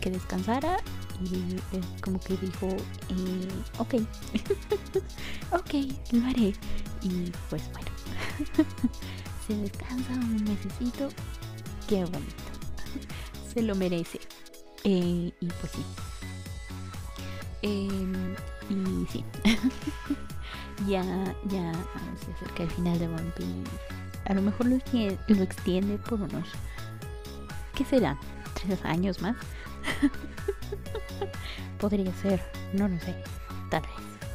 que 0.00 0.10
descansara 0.10 0.78
y 1.20 1.54
eh, 1.76 1.80
como 2.00 2.18
que 2.20 2.36
dijo, 2.36 2.68
eh, 2.68 3.48
ok, 3.78 3.94
ok, 5.52 5.74
lo 6.12 6.26
haré. 6.26 6.54
Y 7.02 7.32
pues 7.48 7.62
bueno, 7.72 7.91
se 9.46 9.56
descansa 9.56 10.12
un 10.12 10.44
mesecito, 10.44 11.08
qué 11.88 12.04
bonito, 12.04 12.52
se 13.52 13.62
lo 13.62 13.74
merece. 13.74 14.20
Eh, 14.84 15.32
y 15.40 15.46
pues 15.46 15.72
sí. 15.72 15.84
Em, 17.62 18.34
y 18.68 19.06
sí, 19.06 19.24
ya, 20.88 21.04
ya 21.48 21.72
se 22.24 22.32
acerca 22.32 22.64
el 22.64 22.70
final 22.70 22.98
de 22.98 23.06
One 23.06 23.32
Piece. 23.36 23.70
A 24.26 24.34
lo 24.34 24.42
mejor 24.42 24.66
lo, 24.66 24.78
lo 25.28 25.42
extiende 25.42 25.98
por 25.98 26.20
unos, 26.20 26.48
¿qué 27.74 27.84
será? 27.84 28.18
¿Tres 28.54 28.84
años 28.84 29.20
más? 29.20 29.36
Podría 31.78 32.12
ser, 32.14 32.42
no 32.72 32.88
lo 32.88 32.98
sé. 33.00 33.14
Tal 33.70 33.82
vez, 33.82 33.90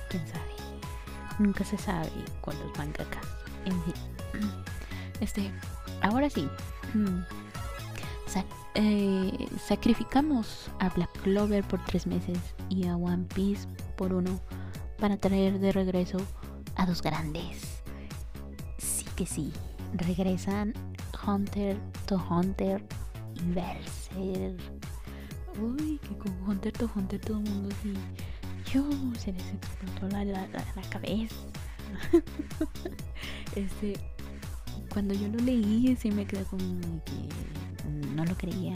quién 0.09 0.27
sabe. 0.27 0.51
Nunca 1.39 1.63
se 1.63 1.77
sabe 1.77 2.11
con 2.41 2.57
los 2.59 2.77
mangakas. 2.77 3.36
En 3.67 3.83
fin. 3.83 3.93
Este, 5.19 5.51
ahora 6.01 6.29
sí. 6.29 6.47
Eh, 8.79 9.47
sacrificamos 9.65 10.69
a 10.77 10.89
Black 10.89 11.09
Clover 11.23 11.63
por 11.63 11.83
tres 11.85 12.05
meses 12.05 12.37
y 12.69 12.85
a 12.85 12.95
One 12.95 13.25
Piece 13.33 13.67
por 13.95 14.13
uno 14.13 14.39
para 14.99 15.17
traer 15.17 15.57
de 15.57 15.71
regreso 15.71 16.19
a 16.75 16.85
dos 16.85 17.01
grandes. 17.01 17.81
Sí 18.77 19.05
que 19.15 19.25
sí, 19.25 19.51
regresan 19.93 20.75
Hunter 21.25 21.75
to 22.05 22.23
Hunter 22.29 22.85
y 23.33 23.51
Berserk 23.51 24.61
uy, 25.59 25.99
que 25.99 26.17
con 26.17 26.33
Hunter 26.47 26.71
to 26.73 26.89
Hunter 26.95 27.19
todo 27.19 27.37
el 27.37 27.49
mundo 27.49 27.75
así, 27.79 27.93
yo 28.71 28.83
se 29.17 29.33
les 29.33 29.53
explotó 29.53 30.07
la, 30.09 30.25
la, 30.25 30.47
la, 30.47 30.81
cabeza. 30.89 31.35
este, 33.55 33.93
cuando 34.91 35.13
yo 35.13 35.27
lo 35.27 35.39
leí, 35.39 35.95
sí 35.99 36.11
me 36.11 36.25
quedé 36.25 36.43
como 36.43 36.79
que 37.05 38.15
no 38.15 38.25
lo 38.25 38.35
creía. 38.35 38.75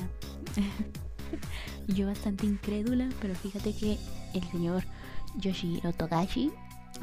yo 1.88 2.08
bastante 2.08 2.46
incrédula, 2.46 3.10
pero 3.22 3.36
fíjate 3.36 3.74
que 3.74 3.98
el 4.34 4.44
señor 4.52 4.84
Yoshiro 5.38 5.94
Togashi 5.94 6.52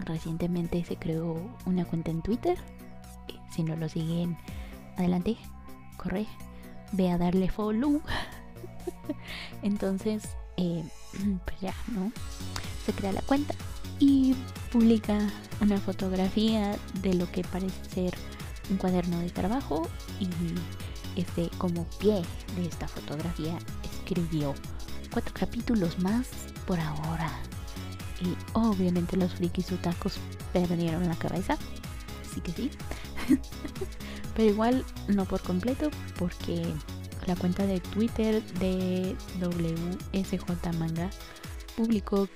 recientemente 0.04 0.84
se 0.84 0.96
creó 0.96 1.36
una 1.66 1.84
cuenta 1.84 2.10
en 2.10 2.22
Twitter. 2.22 2.56
Si 3.50 3.62
no 3.62 3.76
lo 3.76 3.88
siguen, 3.88 4.36
adelante, 4.96 5.36
corre, 5.96 6.26
ve 6.92 7.10
a 7.10 7.18
darle 7.18 7.48
follow. 7.48 8.00
Entonces, 9.62 10.36
eh, 10.56 10.84
pues 11.44 11.60
ya, 11.60 11.74
¿no? 11.88 12.12
Se 12.84 12.92
crea 12.92 13.12
la 13.12 13.22
cuenta 13.22 13.54
y 13.98 14.34
publica 14.70 15.18
una 15.60 15.78
fotografía 15.78 16.76
de 17.02 17.14
lo 17.14 17.30
que 17.30 17.42
parece 17.42 17.84
ser 17.92 18.14
un 18.70 18.76
cuaderno 18.76 19.18
de 19.20 19.30
trabajo 19.30 19.88
y 20.20 20.28
este 21.20 21.50
como 21.58 21.84
pie 21.98 22.22
de 22.56 22.66
esta 22.66 22.86
fotografía 22.86 23.58
escribió 23.82 24.54
cuatro 25.12 25.34
capítulos 25.34 25.98
más 25.98 26.28
por 26.66 26.78
ahora. 26.78 27.30
Y 28.20 28.36
obviamente 28.52 29.16
los 29.16 29.32
frikis 29.34 29.66
tacos 29.80 30.18
perdieron 30.52 31.08
la 31.08 31.16
cabeza 31.16 31.56
sí 32.34 32.40
que 32.40 32.52
sí. 32.52 32.70
Pero 34.36 34.48
igual 34.48 34.84
no 35.08 35.24
por 35.24 35.40
completo 35.42 35.90
porque 36.18 36.62
la 37.26 37.36
cuenta 37.36 37.66
de 37.66 37.80
Twitter 37.80 38.42
de 38.54 39.16
WSJ 39.40 40.72
Manga 40.78 41.10
publicó 41.76 42.28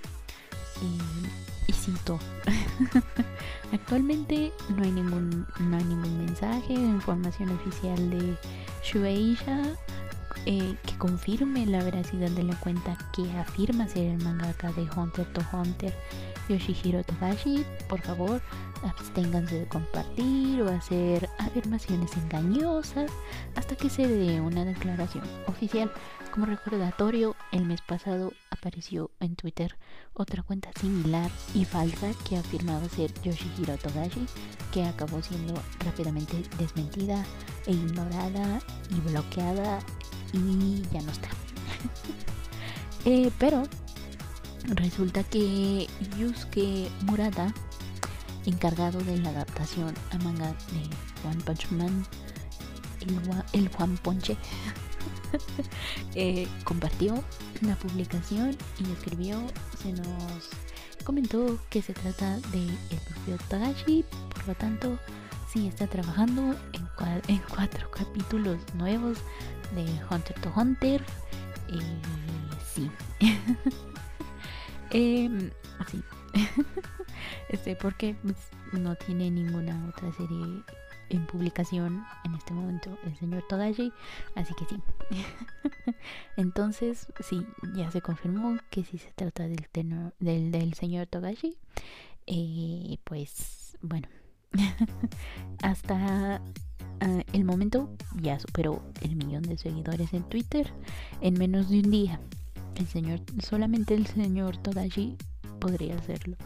y, 1.67 1.73
cito 1.73 2.19
actualmente 3.73 4.53
no 4.77 4.83
hay 4.83 4.93
ningún 4.93 5.47
no 5.61 5.77
hay 5.77 5.85
ningún 5.85 6.19
mensaje 6.19 6.75
o 6.77 6.81
información 6.81 7.51
oficial 7.51 8.11
de 8.11 8.37
Shueisha 8.85 9.63
eh, 10.47 10.75
que 10.85 10.99
confirme 10.99 11.67
la 11.67 11.85
veracidad 11.85 12.31
de 12.31 12.43
la 12.43 12.57
cuenta 12.57 12.97
que 13.15 13.31
afirma 13.39 13.87
ser 13.89 14.07
el 14.07 14.25
mangaka 14.25 14.73
de 14.73 14.89
Hunter 14.97 15.27
to 15.33 15.41
Hunter 15.53 15.95
Yoshihiro 16.49 17.03
Togashi, 17.05 17.65
por 17.89 18.01
favor, 18.01 18.41
absténganse 18.83 19.61
de 19.61 19.67
compartir 19.67 20.63
o 20.63 20.69
hacer 20.69 21.29
afirmaciones 21.39 22.17
engañosas 22.17 23.11
hasta 23.55 23.77
que 23.77 23.89
se 23.89 24.07
dé 24.07 24.41
una 24.41 24.65
declaración 24.65 25.25
oficial. 25.47 25.91
Como 26.33 26.47
recordatorio, 26.47 27.37
el 27.53 27.67
mes 27.67 27.83
pasado 27.83 28.33
apareció 28.51 29.11
en 29.21 29.37
Twitter 29.37 29.77
otra 30.15 30.43
cuenta 30.43 30.71
similar 30.81 31.31
y 31.55 31.67
falsa 31.67 32.11
que 32.27 32.39
afirmaba 32.39 32.89
ser 32.89 33.13
Yoshihiro 33.23 33.77
Togashi, 33.77 34.27
que 34.73 34.85
acabó 34.85 35.21
siendo 35.21 35.55
rápidamente 35.85 36.43
desmentida 36.59 37.23
e 37.67 37.73
ignorada 37.73 38.61
y 38.91 39.01
bloqueada 39.11 39.81
y 40.33 40.83
ya 40.93 41.03
no 41.03 41.13
está. 41.13 41.29
Eh, 43.05 43.33
pero 43.37 43.65
Resulta 44.65 45.25
que 45.25 45.89
Yusuke 46.17 46.89
Murata, 47.03 47.53
encargado 48.47 49.01
de 49.01 49.19
la 49.19 49.31
adaptación 49.31 49.93
a 50.13 50.19
manga 50.19 50.55
de 50.71 51.29
One 51.29 51.43
Punch 51.45 51.69
Man, 51.73 52.07
el, 53.53 53.69
Juan 53.69 53.97
Ponche, 53.99 54.37
eh, 56.15 56.47
compartió 56.65 57.23
la 57.61 57.77
publicación 57.77 58.57
y 58.79 58.91
escribió, 58.93 59.41
se 59.83 59.93
nos 59.93 60.51
comentó 61.05 61.59
que 61.71 61.83
se 61.83 61.93
trata 61.93 62.39
de 62.53 62.65
el 62.67 62.99
propio 63.09 63.37
Tagashi, 63.49 64.05
por 64.35 64.49
lo 64.49 64.55
tanto, 64.55 64.99
sí 65.53 65.69
está 65.69 65.87
trabajando 65.87 66.55
en, 66.73 67.41
cuatro 67.55 67.91
capítulos 67.91 68.59
nuevos 68.75 69.19
de 69.75 69.85
Hunter 70.11 70.41
to 70.41 70.53
Hunter. 70.55 71.05
Y 71.69 71.81
sí. 72.75 72.91
Eh, 74.95 75.51
así. 75.79 76.05
este, 77.49 77.75
porque 77.77 78.15
pues, 78.23 78.37
no 78.73 78.95
tiene 78.95 79.31
ninguna 79.31 79.89
otra 79.89 80.13
serie 80.13 80.63
en 81.13 81.27
publicación 81.27 82.05
en 82.25 82.35
este 82.35 82.53
momento 82.53 82.99
el 83.05 83.17
señor 83.17 83.45
Togashi, 83.49 83.93
así 84.35 84.55
que 84.55 84.65
sí. 84.67 84.83
Entonces, 86.37 87.07
sí, 87.21 87.47
ya 87.75 87.91
se 87.91 88.01
confirmó 88.01 88.57
que 88.71 88.85
si 88.85 88.99
se 88.99 89.13
trata 89.13 89.45
del 89.45 89.69
tenor, 89.69 90.15
del, 90.19 90.75
señor 90.75 91.07
Togashi. 91.07 91.57
Eh, 92.27 92.99
pues 93.05 93.77
bueno, 93.83 94.09
hasta 95.63 96.41
ah, 97.01 97.23
el 97.33 97.45
momento 97.45 97.91
ya 98.21 98.39
superó 98.39 98.83
el 99.01 99.17
millón 99.17 99.43
de 99.43 99.59
seguidores 99.59 100.13
en 100.15 100.23
Twitter 100.25 100.73
en 101.21 101.35
menos 101.35 101.69
de 101.69 101.81
un 101.81 101.91
día 101.91 102.21
el 102.77 102.87
señor, 102.87 103.21
solamente 103.43 103.95
el 103.95 104.07
señor 104.07 104.57
Todashi 104.57 105.17
podría 105.61 105.97
hacerlo. 105.97 106.37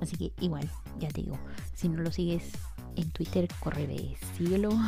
Así 0.00 0.16
que 0.16 0.32
igual, 0.40 0.68
ya 0.98 1.08
te 1.08 1.22
digo, 1.22 1.38
si 1.74 1.88
no 1.88 2.02
lo 2.02 2.12
sigues 2.12 2.52
en 2.96 3.10
Twitter, 3.10 3.48
corre 3.60 3.86
de 3.86 4.16
síguelo. 4.36 4.70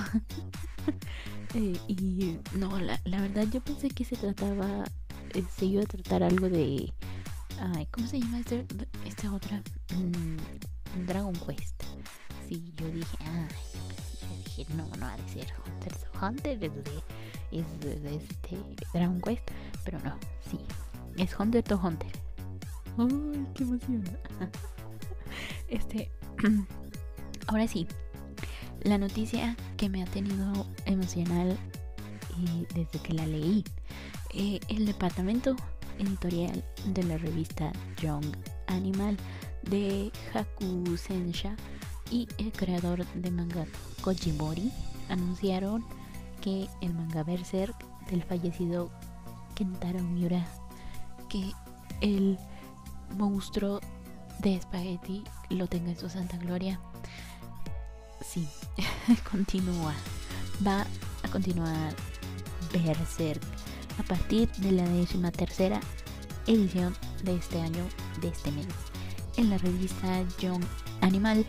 Eh, 1.55 1.79
y 1.89 2.39
no, 2.55 2.79
la, 2.79 3.01
la, 3.05 3.21
verdad 3.21 3.47
yo 3.51 3.63
pensé 3.63 3.89
que 3.89 4.05
se 4.05 4.15
trataba, 4.17 4.85
eh, 5.33 5.43
se 5.57 5.65
iba 5.65 5.83
a 5.83 5.87
tratar 5.87 6.23
algo 6.23 6.51
de... 6.51 6.93
Ay, 7.59 7.87
¿Cómo 7.91 8.07
se 8.07 8.21
llama 8.21 8.41
este, 8.41 8.67
esta 9.07 9.33
otra? 9.33 9.63
Mm, 9.95 11.07
Dragon 11.07 11.33
Quest. 11.35 11.83
Sí, 12.47 12.73
yo 12.77 12.91
dije, 12.91 13.17
ay, 13.21 13.49
yo 14.21 14.37
dije, 14.45 14.67
no, 14.75 14.87
no 14.99 15.07
ha 15.07 15.17
de 15.17 15.29
ser 15.29 15.53
Hunter. 15.65 15.93
Hunter 16.21 16.65
es 16.65 16.85
de, 16.85 17.03
es 17.53 17.81
de, 18.03 18.17
este 18.17 18.59
Dragon 18.93 19.21
Quest, 19.21 19.51
pero 19.85 19.99
no, 20.01 20.19
sí, 20.51 20.59
es 21.17 21.39
Hunter 21.39 21.63
to 21.63 21.81
Hunter. 21.83 22.13
¡Ay, 22.99 23.47
qué 23.55 23.63
emoción! 23.63 24.05
Este, 25.69 26.11
ahora 27.47 27.66
sí, 27.68 27.86
la 28.82 28.99
noticia 28.99 29.57
que 29.76 29.88
me 29.88 30.03
ha 30.03 30.07
tenido 30.07 30.66
emocional 30.84 31.57
desde 32.74 32.99
que 32.99 33.14
la 33.14 33.26
leí. 33.26 33.64
Eh, 34.34 34.61
el 34.68 34.86
departamento 34.86 35.57
editorial 35.99 36.62
de 36.86 37.03
la 37.05 37.16
revista 37.16 37.72
Young 38.03 38.26
Animal 38.66 39.16
de 39.62 40.12
Haku 40.34 40.97
Sensha 40.97 41.57
y 42.11 42.28
el 42.38 42.53
creador 42.53 43.05
de 43.07 43.30
manga 43.30 43.66
Kojimori 44.03 44.70
anunciaron 45.09 45.84
que 46.40 46.68
el 46.80 46.94
manga 46.94 47.24
Berserk 47.24 47.74
del 48.11 48.22
fallecido 48.22 48.90
Kentaro 49.55 50.01
Miura, 50.03 50.47
que 51.28 51.51
el 52.01 52.38
monstruo 53.16 53.80
de 54.40 54.57
espagueti 54.57 55.24
lo 55.49 55.66
tenga 55.66 55.90
en 55.90 55.99
su 55.99 56.09
santa 56.09 56.36
gloria. 56.36 56.78
Sí, 58.21 58.49
continúa. 59.31 59.95
Va 60.67 60.87
a 61.23 61.29
continuar 61.29 61.95
Berserk 62.73 63.43
a 63.99 64.03
partir 64.03 64.51
de 64.59 64.73
la 64.73 64.89
décima 64.89 65.31
tercera 65.31 65.81
edición 66.47 66.97
de 67.25 67.37
este 67.37 67.61
año, 67.61 67.85
de 68.21 68.29
este 68.29 68.51
mes. 68.53 68.67
En 69.37 69.51
la 69.51 69.59
revista 69.59 70.23
Young 70.39 70.62
Animal 71.01 71.45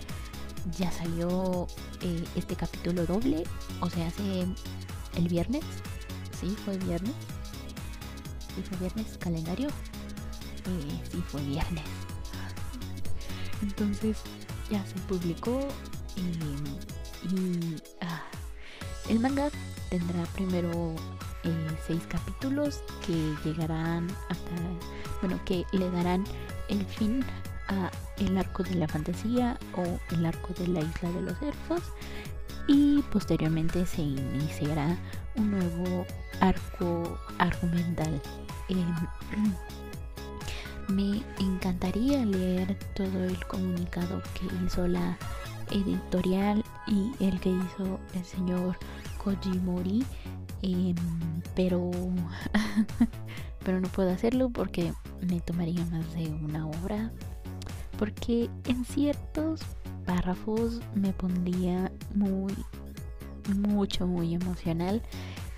ya 0.78 0.92
salió 0.92 1.68
eh, 2.02 2.24
este 2.36 2.56
capítulo 2.56 3.06
doble, 3.06 3.44
o 3.80 3.90
sea, 3.90 4.08
hace 4.08 4.46
el 5.16 5.28
viernes. 5.30 5.64
Sí, 6.40 6.56
fue 6.66 6.78
viernes. 6.78 7.14
Sí, 8.56 8.64
fue 8.64 8.78
viernes, 8.78 9.18
calendario. 9.18 9.68
Eh, 9.68 11.02
sí, 11.12 11.24
fue 11.28 11.42
viernes. 11.44 11.86
Entonces 13.62 14.18
ya 14.70 14.86
se 14.86 14.96
publicó 15.08 15.68
y, 16.18 17.76
ah, 18.02 18.24
el 19.10 19.20
manga 19.20 19.50
tendrá 19.90 20.24
primero 20.34 20.96
eh, 21.44 21.78
seis 21.86 22.02
capítulos 22.10 22.84
que 23.06 23.36
llegarán 23.44 24.08
hasta, 24.30 24.52
bueno, 25.22 25.40
que 25.46 25.66
le 25.72 25.90
darán 25.92 26.26
el 26.70 26.86
fin 26.86 27.24
a 27.70 27.92
el 28.18 28.38
arco 28.38 28.64
de 28.64 28.76
la 28.76 28.88
fantasía 28.88 29.58
o 29.76 29.84
el 30.14 30.26
arco 30.26 30.54
de 30.58 30.68
la 30.68 30.80
isla 30.80 31.12
de 31.12 31.22
los 31.22 31.42
elfos 31.42 31.82
y 32.68 33.02
posteriormente 33.14 33.86
se 33.86 34.02
iniciará 34.02 34.98
un 35.36 35.52
nuevo 35.52 36.06
arco 36.40 37.18
argumental. 37.38 38.22
me 40.90 41.22
encantaría 41.40 42.26
leer 42.26 42.78
todo 42.96 43.24
el 43.24 43.46
comunicado 43.46 44.22
que 44.34 44.48
hizo 44.66 44.88
la 44.88 45.18
editorial 45.72 46.64
y 46.88 47.12
el 47.24 47.40
que 47.40 47.50
hizo 47.50 48.00
el 48.14 48.26
señor 48.26 48.78
Kojimori, 49.24 50.06
em, 50.62 50.96
pero 51.56 51.92
pero 53.66 53.82
no 53.82 53.88
puedo 53.90 54.10
hacerlo 54.12 54.50
porque 54.50 54.94
me 55.30 55.42
tomaría 55.42 55.84
más 55.88 56.14
de 56.14 56.30
una 56.30 56.68
hora 56.68 57.12
porque 57.98 58.50
en 58.66 58.86
ciertos 58.86 59.62
párrafos 60.06 60.80
me 60.96 61.12
pondría 61.12 61.92
muy, 62.16 62.54
mucho, 63.56 64.08
muy 64.08 64.36
emocional 64.36 65.02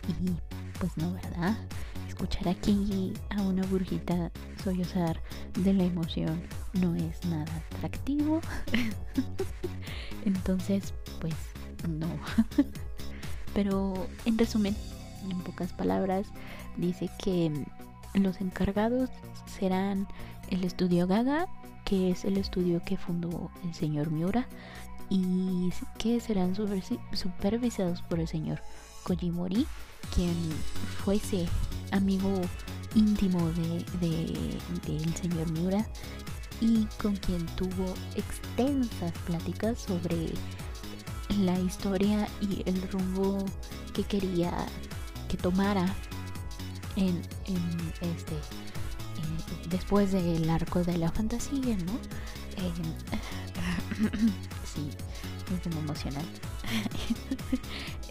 y 0.07 0.31
pues 0.79 0.95
no, 0.97 1.13
¿verdad? 1.13 1.55
Escuchar 2.07 2.49
aquí 2.49 3.13
a 3.29 3.41
una 3.41 3.63
burjita 3.67 4.31
sollozar 4.63 5.21
de 5.59 5.73
la 5.73 5.83
emoción 5.83 6.41
no 6.73 6.95
es 6.95 7.23
nada 7.25 7.63
atractivo. 7.75 8.41
Entonces, 10.29 10.93
pues 11.19 11.33
no. 11.87 12.07
Pero 13.53 14.07
en 14.25 14.37
resumen, 14.37 14.75
en 15.29 15.39
pocas 15.41 15.73
palabras, 15.73 16.27
dice 16.77 17.09
que 17.23 17.51
los 18.13 18.39
encargados 18.41 19.09
serán 19.47 20.07
el 20.49 20.63
estudio 20.63 21.07
Gaga 21.07 21.47
que 21.89 22.11
es 22.11 22.23
el 22.23 22.37
estudio 22.37 22.83
que 22.85 22.97
fundó 22.97 23.49
el 23.63 23.73
señor 23.73 24.11
Miura 24.11 24.47
y 25.09 25.71
que 25.97 26.19
serán 26.19 26.53
supervisados 26.55 28.03
por 28.03 28.19
el 28.19 28.27
señor 28.27 28.61
Kojimori, 29.03 29.65
quien 30.13 30.35
fuese 31.03 31.47
amigo 31.91 32.29
íntimo 32.93 33.39
del 33.53 33.85
de, 34.01 35.19
señor 35.19 35.49
Miura 35.51 35.83
y 36.61 36.85
con 37.01 37.15
quien 37.17 37.45
tuvo 37.55 37.93
extensas 38.15 39.11
pláticas 39.25 39.79
sobre 39.79 40.33
la 41.37 41.57
historia 41.59 42.27
y 42.41 42.63
el 42.65 42.81
rumbo 42.89 43.45
que 43.93 44.03
quería 44.03 44.51
que 45.27 45.37
tomara 45.37 45.85
en, 46.95 47.21
este 48.01 48.33
después 49.69 50.11
del 50.11 50.49
arco 50.49 50.83
de 50.83 50.97
la 50.97 51.11
fantasía, 51.11 51.77
¿no? 51.77 51.93
Eh, 52.57 52.73
sí, 54.65 54.89
es 55.53 55.73
muy 55.73 55.83
emocional. 55.83 56.25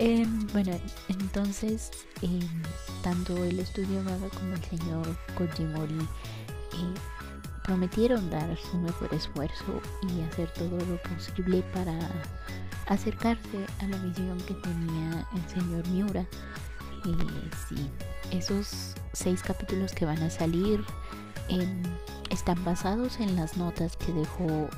Em, 0.01 0.46
bueno, 0.53 0.78
entonces, 1.09 1.90
em, 2.22 2.38
tanto 3.03 3.36
el 3.44 3.59
estudio 3.59 4.05
Gaga 4.05 4.28
como 4.28 4.55
el 4.55 4.64
señor 4.64 5.18
Kojimori 5.36 5.99
eh, 5.99 6.94
prometieron 7.68 8.30
dar 8.30 8.56
su 8.56 8.78
mejor 8.78 9.12
esfuerzo 9.12 9.82
y 10.08 10.22
hacer 10.22 10.50
todo 10.54 10.78
lo 10.86 10.96
posible 11.02 11.62
para 11.74 11.92
acercarse 12.86 13.66
a 13.80 13.86
la 13.88 13.98
visión 13.98 14.38
que 14.46 14.54
tenía 14.54 15.28
el 15.34 15.48
señor 15.50 15.86
Miura. 15.88 16.22
Eh, 16.22 17.50
sí, 17.68 17.90
esos 18.30 18.94
seis 19.12 19.42
capítulos 19.42 19.92
que 19.92 20.06
van 20.06 20.22
a 20.22 20.30
salir 20.30 20.82
están 22.30 22.64
basados 22.64 23.20
en 23.20 23.36
las 23.36 23.58
notas 23.58 23.98
que 23.98 24.14
dejó 24.14 24.70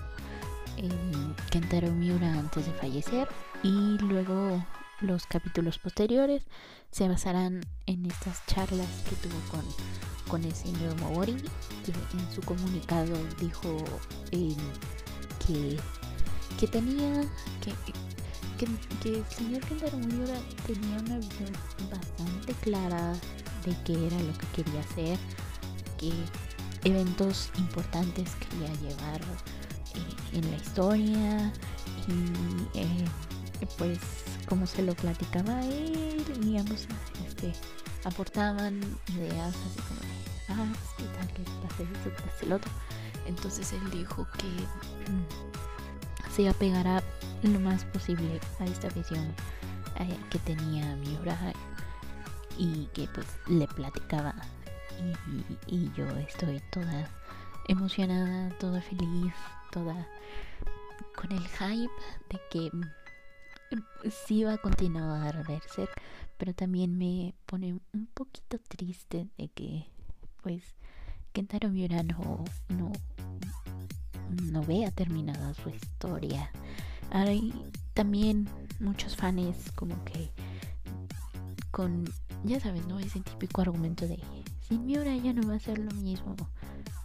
Kentaro 1.51 1.93
Miura 1.93 2.33
antes 2.41 2.67
de 2.67 2.73
fallecer 2.73 3.29
y 3.63 3.99
luego 3.99 4.65
los 5.01 5.27
capítulos 5.27 5.79
posteriores 5.79 6.43
se 6.91 7.07
basarán 7.07 7.61
en 7.87 8.07
estas 8.07 8.45
charlas 8.47 8.89
que 9.09 9.15
tuvo 9.15 9.39
con, 9.49 9.65
con 10.31 10.45
el 10.45 10.55
señor 10.55 10.99
Mori 11.01 11.37
que 11.85 11.93
en 12.17 12.33
su 12.33 12.41
comunicado 12.43 13.17
dijo 13.41 13.77
que, 14.31 15.77
que 16.59 16.67
tenía 16.69 17.23
que, 17.61 17.73
que, 19.03 19.17
el 19.17 19.25
señor 19.27 19.61
Kentaro 19.67 19.99
Miura 19.99 20.39
tenía 20.67 20.99
una 20.99 21.19
visión 21.19 21.51
bastante 21.91 22.53
clara 22.63 23.13
de 23.65 23.77
qué 23.85 24.07
era 24.07 24.19
lo 24.21 24.33
que 24.35 24.63
quería 24.63 24.81
hacer 24.81 25.19
que 25.99 26.13
eventos 26.85 27.51
importantes 27.59 28.31
quería 28.37 28.73
llevar 28.75 29.21
eh, 29.21 30.39
en 30.39 30.51
la 30.51 30.57
historia 30.57 31.53
y 32.07 32.79
eh, 32.79 33.05
pues 33.77 33.99
como 34.49 34.67
se 34.67 34.83
lo 34.83 34.95
platicaba 34.95 35.65
él 35.67 36.25
digamos 36.41 36.87
este 37.27 37.53
aportaban 38.05 38.81
ideas 39.09 39.55
así 39.55 39.81
como 39.89 40.10
tal 40.57 41.29
que 41.35 41.45
entonces 43.27 43.73
él 43.73 43.91
dijo 43.91 44.27
que 44.39 44.47
mm, 45.11 46.31
se 46.31 46.49
apegará 46.49 47.03
lo 47.43 47.61
más 47.61 47.85
posible 47.87 48.41
a 48.59 48.65
esta 48.65 48.89
visión 48.89 49.35
eh, 49.99 50.17
que 50.31 50.39
tenía 50.41 50.97
Miura 50.97 51.39
y 52.59 52.87
que 52.93 53.09
pues 53.15 53.27
le 53.47 53.67
platicaba. 53.69 54.35
Y, 55.67 55.91
yo 55.97 56.05
estoy 56.19 56.61
toda 56.71 57.09
emocionada, 57.69 58.51
toda 58.59 58.83
feliz, 58.83 59.33
toda 59.71 60.07
con 61.17 61.33
el 61.33 61.47
hype 61.49 61.93
de 62.29 62.41
que 62.51 62.71
mm, 62.77 63.79
sí 64.27 64.45
va 64.45 64.55
a 64.55 64.59
continuar 64.59 65.47
Berserk, 65.47 65.91
pero 66.37 66.53
también 66.53 66.99
me 66.99 67.35
pone 67.47 67.81
un 67.95 68.07
poquito 68.13 68.59
triste 68.69 69.29
de 69.39 69.49
que 69.49 69.87
pues 70.43 70.63
Kentaro 71.33 71.69
Miura 71.69 72.03
no, 72.03 72.45
no, 72.69 72.93
no 74.51 74.63
vea 74.63 74.91
terminada 74.91 75.55
su 75.55 75.69
historia. 75.71 76.51
Hay 77.11 77.53
también 77.95 78.49
muchos 78.79 79.17
fans 79.17 79.73
como 79.75 80.03
que 80.05 80.31
con, 81.71 82.05
ya 82.45 82.61
sabes, 82.61 82.87
¿no? 82.87 82.99
Ese 82.99 83.21
típico 83.21 83.61
argumento 83.61 84.07
de, 84.07 84.19
sin 84.67 84.87
mi 84.87 84.97
hora 84.97 85.15
ya 85.17 85.33
no 85.33 85.47
va 85.47 85.55
a 85.55 85.61
ser 85.61 85.79
lo 85.79 85.91
mismo. 85.93 86.35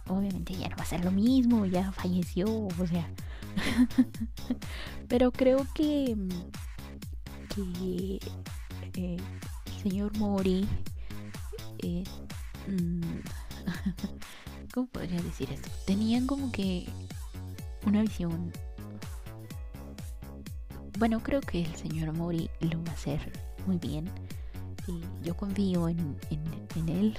Obviamente 0.08 0.54
ya 0.54 0.68
no 0.68 0.76
va 0.76 0.82
a 0.82 0.86
ser 0.86 1.04
lo 1.04 1.10
mismo, 1.10 1.66
ya 1.66 1.92
falleció, 1.92 2.46
o 2.48 2.86
sea. 2.86 3.08
Pero 5.08 5.32
creo 5.32 5.66
que, 5.74 6.16
que 7.54 8.20
eh, 8.94 9.16
el 9.66 9.82
señor 9.82 10.16
Mori, 10.18 10.66
eh, 11.78 12.04
¿cómo 14.74 14.86
podría 14.88 15.22
decir 15.22 15.50
esto? 15.52 15.70
Tenían 15.86 16.26
como 16.26 16.52
que 16.52 16.86
una 17.86 18.02
visión 18.02 18.52
bueno, 20.98 21.22
creo 21.22 21.42
que 21.42 21.62
el 21.62 21.76
señor 21.76 22.14
Mori 22.14 22.48
lo 22.60 22.82
va 22.82 22.90
a 22.90 22.94
hacer 22.94 23.30
muy 23.66 23.76
bien. 23.76 24.10
Y 24.86 25.02
yo 25.22 25.36
confío 25.36 25.88
en, 25.88 26.16
él. 26.88 27.14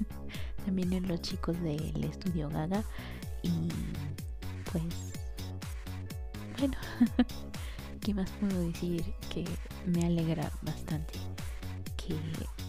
También 0.66 0.92
en 0.92 1.08
los 1.08 1.22
chicos 1.22 1.58
del 1.62 2.04
estudio 2.04 2.50
Gaga. 2.50 2.84
Y 3.42 3.68
pues. 4.70 4.84
Bueno. 6.58 6.76
¿Qué 8.00 8.12
más 8.12 8.30
puedo 8.32 8.60
decir? 8.60 9.02
Que 9.32 9.44
me 9.86 10.06
alegra 10.06 10.52
bastante 10.62 11.18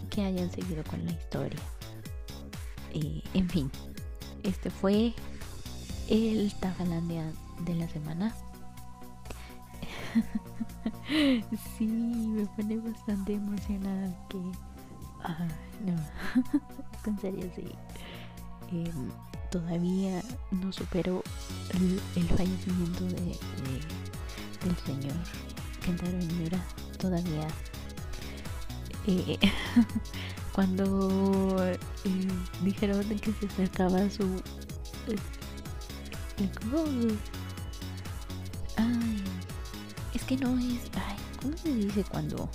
que 0.09 0.24
hayan 0.24 0.51
seguido 0.51 0.84
con 0.86 1.05
la 1.05 1.11
historia. 1.11 1.59
Y, 2.97 3.23
en 3.33 3.47
fin. 3.49 3.71
Este 4.43 4.69
fue 4.69 5.13
el 6.09 6.53
Tafalandia 6.59 7.31
de 7.59 7.75
la 7.75 7.87
semana. 7.89 8.35
sí, 11.77 11.85
me 11.85 12.45
pone 12.47 12.77
bastante 12.77 13.33
emocionada 13.33 14.27
que... 14.29 14.37
Ah, 15.23 15.47
no, 15.85 15.95
en 17.05 17.19
serio, 17.19 17.51
sí. 17.55 17.67
Em, 18.71 19.11
todavía 19.51 20.21
no 20.51 20.71
supero 20.71 21.23
el, 22.15 22.27
fallecimiento 22.29 23.05
de, 23.05 23.37
del 24.63 24.77
señor 24.85 25.15
Kentaro 25.83 26.17
Miura. 26.17 26.63
Todavía... 26.97 27.47
Eh, 29.05 29.37
cuando 30.58 31.55
eh, 31.64 31.78
dijeron 32.64 33.08
que 33.20 33.32
se 33.32 33.45
acercaba 33.45 34.10
su... 34.10 34.41
Ay, 38.76 39.24
es 40.16 40.24
que 40.24 40.36
no 40.36 40.58
es. 40.58 40.82
Ay, 40.95 41.16
¿cómo 41.39 41.55
se 41.58 41.76
dice 41.76 42.03
cuando.? 42.10 42.49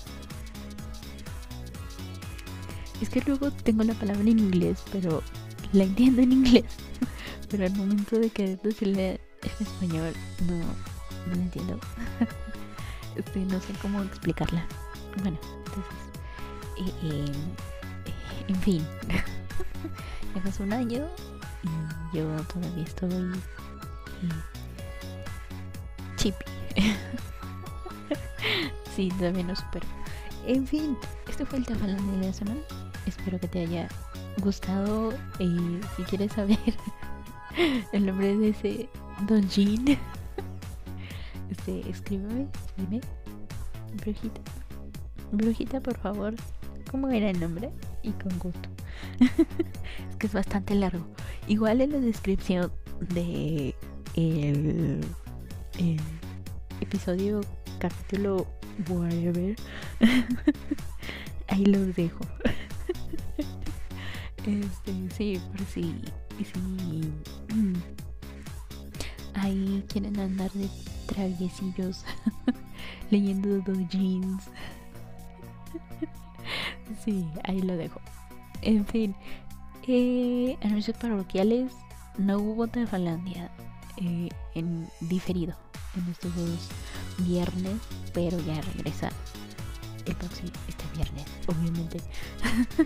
Es 3.00 3.08
que 3.08 3.22
luego 3.24 3.52
tengo 3.52 3.84
la 3.84 3.94
palabra 3.94 4.22
en 4.22 4.40
inglés, 4.40 4.82
pero 4.90 5.22
la 5.72 5.84
entiendo 5.84 6.22
en 6.22 6.32
inglés. 6.32 6.64
Pero 7.50 7.66
al 7.66 7.76
momento 7.76 8.18
de 8.18 8.30
querer 8.30 8.60
decirle 8.62 9.20
en 9.42 9.66
español, 9.66 10.12
no, 10.48 10.56
no 10.56 11.36
la 11.36 11.42
entiendo. 11.42 11.78
este, 13.16 13.38
no 13.44 13.60
sé 13.60 13.74
cómo 13.80 14.02
explicarla. 14.02 14.66
Bueno, 15.22 15.38
entonces. 15.66 15.94
Eh, 16.78 16.92
eh, 17.04 17.32
en 18.48 18.56
fin. 18.56 18.86
ya 20.34 20.42
pasó 20.42 20.62
un 20.62 20.72
año 20.72 21.06
y 22.12 22.16
yo 22.16 22.24
todavía 22.52 22.84
estoy. 22.84 23.32
Eh, 24.22 24.28
chippy. 26.16 26.44
sí, 28.96 29.08
también 29.18 29.48
lo 29.48 29.56
supero. 29.56 29.86
En 30.46 30.66
fin, 30.66 30.96
este 31.28 31.46
fue 31.46 31.58
el 31.58 31.66
tema 31.66 31.86
de 31.86 32.26
la 32.26 32.32
semana. 32.32 32.60
Espero 33.06 33.38
que 33.38 33.48
te 33.48 33.60
haya 33.60 33.88
gustado. 34.38 35.12
Y 35.38 35.80
si 35.96 36.02
quieres 36.04 36.32
saber 36.32 36.58
el 37.92 38.06
nombre 38.06 38.36
de 38.36 38.48
ese 38.50 38.88
Don 39.26 39.48
Jean, 39.48 39.98
este, 41.50 41.88
escríbeme, 41.88 42.48
dime. 42.76 43.00
Brujita. 43.94 44.40
Brujita, 45.30 45.80
por 45.80 45.96
favor. 45.98 46.34
¿Cómo 46.90 47.08
era 47.08 47.30
el 47.30 47.38
nombre? 47.38 47.70
Y 48.02 48.10
con 48.12 48.38
gusto. 48.38 48.68
es 49.20 50.16
que 50.16 50.26
es 50.26 50.32
bastante 50.32 50.74
largo. 50.74 51.06
Igual 51.46 51.80
en 51.80 51.92
la 51.92 51.98
descripción 51.98 52.72
de 53.14 53.74
el, 54.14 55.00
episodio 56.80 57.40
capítulo 57.78 58.46
whatever. 58.88 59.56
Ahí 61.48 61.64
los 61.64 61.94
dejo. 61.96 62.20
Este, 64.44 64.92
sí, 65.16 65.40
por 65.52 65.64
si, 65.66 65.94
si 66.36 67.12
ahí 69.34 69.84
quieren 69.88 70.18
andar 70.18 70.50
de 70.52 70.68
traviesillos 71.06 72.04
leyendo 73.10 73.60
dos 73.60 73.78
jeans. 73.88 74.42
Sí, 77.04 77.28
ahí 77.44 77.60
lo 77.62 77.76
dejo. 77.76 78.00
En 78.62 78.86
fin, 78.86 79.14
eh, 79.86 80.56
anuncios 80.62 80.96
parroquiales. 80.96 81.72
No 82.18 82.38
hubo 82.38 82.66
Tefalandia 82.66 83.50
eh, 83.96 84.28
en 84.54 84.86
diferido 85.00 85.56
en 85.96 86.10
estos 86.10 86.34
dos 86.36 86.68
viernes, 87.18 87.76
pero 88.12 88.38
ya 88.40 88.60
regresa 88.60 89.10
el 90.04 90.16
próximo, 90.16 90.50
este 90.68 90.84
viernes, 90.94 91.24
obviamente, 91.46 92.00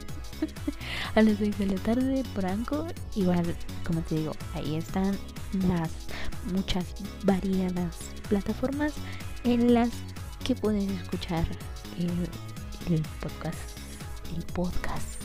a 1.14 1.22
las 1.22 1.38
6 1.38 1.58
de 1.58 1.66
la 1.66 1.76
tarde 1.76 2.22
por 2.34 2.46
Anchor. 2.46 2.94
Igual, 3.14 3.56
como 3.84 4.00
te 4.02 4.16
digo, 4.16 4.32
ahí 4.54 4.76
están 4.76 5.16
las 5.68 5.90
muchas 6.52 6.84
variadas 7.24 7.96
plataformas 8.28 8.92
en 9.44 9.74
las 9.74 9.90
que 10.44 10.54
pueden 10.54 10.90
escuchar 10.90 11.44
el 11.98 13.02
podcast, 13.20 13.58
el 14.34 14.42
podcast, 14.44 15.20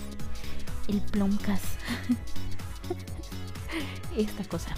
el 0.87 1.01
plomcast, 1.01 1.65
esta 4.17 4.43
cosa. 4.45 4.75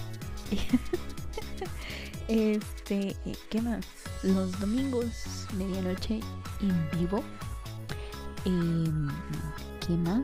Este, 2.29 3.15
¿qué 3.49 3.61
más? 3.61 3.85
Los 4.23 4.57
domingos, 4.59 5.45
medianoche 5.57 6.21
en 6.61 6.89
vivo. 6.97 7.21
Em, 8.45 9.09
¿Qué 9.85 9.93
más? 9.93 10.23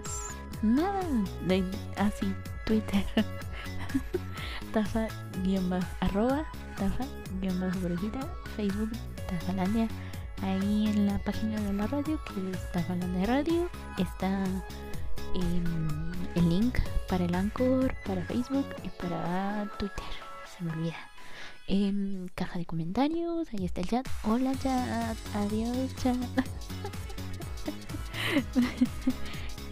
Nada. 0.62 1.04
De, 1.45 1.64
así, 1.97 2.34
Twitter. 2.66 3.06
Tafa 4.74 5.08
guion 5.43 5.70
arroba 6.00 6.45
Tafa 6.78 7.06
guion 7.41 7.60
brujita. 7.82 8.20
Facebook 8.56 8.91
Tafalandia. 9.28 9.88
Ahí 10.41 10.88
en 10.88 11.06
la 11.06 11.20
página 11.20 11.60
de 11.60 11.74
la 11.74 11.88
radio, 11.88 12.20
que 12.24 12.52
es 12.52 12.72
Tafalandia 12.72 13.26
Radio, 13.26 13.70
está 14.04 14.43
em, 15.36 16.12
el 16.36 16.50
link 16.50 16.78
para 17.08 17.26
el 17.26 17.36
Anchor, 17.36 17.93
para 18.06 18.24
Facebook 18.26 18.68
y 18.84 18.89
para 18.89 19.70
Twitter. 19.78 20.04
Se 20.58 20.64
me 20.64 20.72
olvida 20.72 20.97
en 21.68 22.32
caja 22.34 22.58
de 22.58 22.66
comentarios, 22.66 23.47
ahí 23.54 23.66
está 23.66 23.82
el 23.82 23.88
chat. 23.88 24.08
Hola 24.24 24.54
chat, 24.62 25.18
adiós 25.36 25.95
chat. 26.02 26.16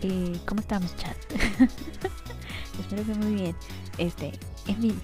eh, 0.01 0.39
¿Cómo 0.45 0.61
estamos 0.61 0.95
chat? 0.97 1.17
Espero 2.79 3.03
que 3.03 3.15
muy 3.15 3.33
bien. 3.33 3.55
Este, 3.97 4.31
en 4.67 4.81
fin, 4.81 5.01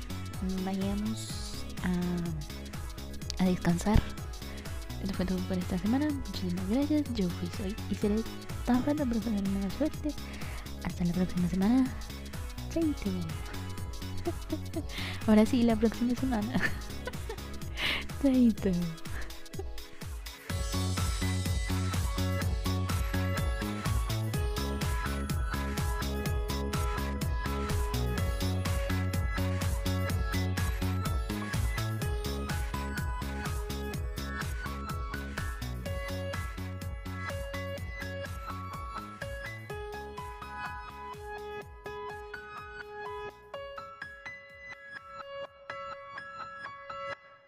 vayamos 0.63 1.65
a, 3.39 3.43
descansar. 3.43 4.01
Esto 5.01 5.13
fue 5.15 5.26
todo 5.26 5.39
por 5.39 5.57
esta 5.57 5.78
semana. 5.80 6.07
Muchísimas 6.09 6.69
gracias. 6.69 7.03
Yo 7.15 7.28
fui, 7.30 7.49
soy 7.57 7.76
y 7.89 7.95
seré 7.95 8.15
pronto 8.66 9.05
para 9.05 9.20
tener 9.20 9.47
una 9.49 9.70
suerte. 9.78 10.09
Hasta 10.84 11.05
la 11.05 11.14
próxima 11.14 11.49
semana. 11.49 11.88
Chaito. 12.74 13.11
Ahora 15.28 15.45
sí, 15.45 15.64
la 15.64 15.76
próxima 15.76 16.16
semana. 16.16 16.53
Chaito. 18.22 18.72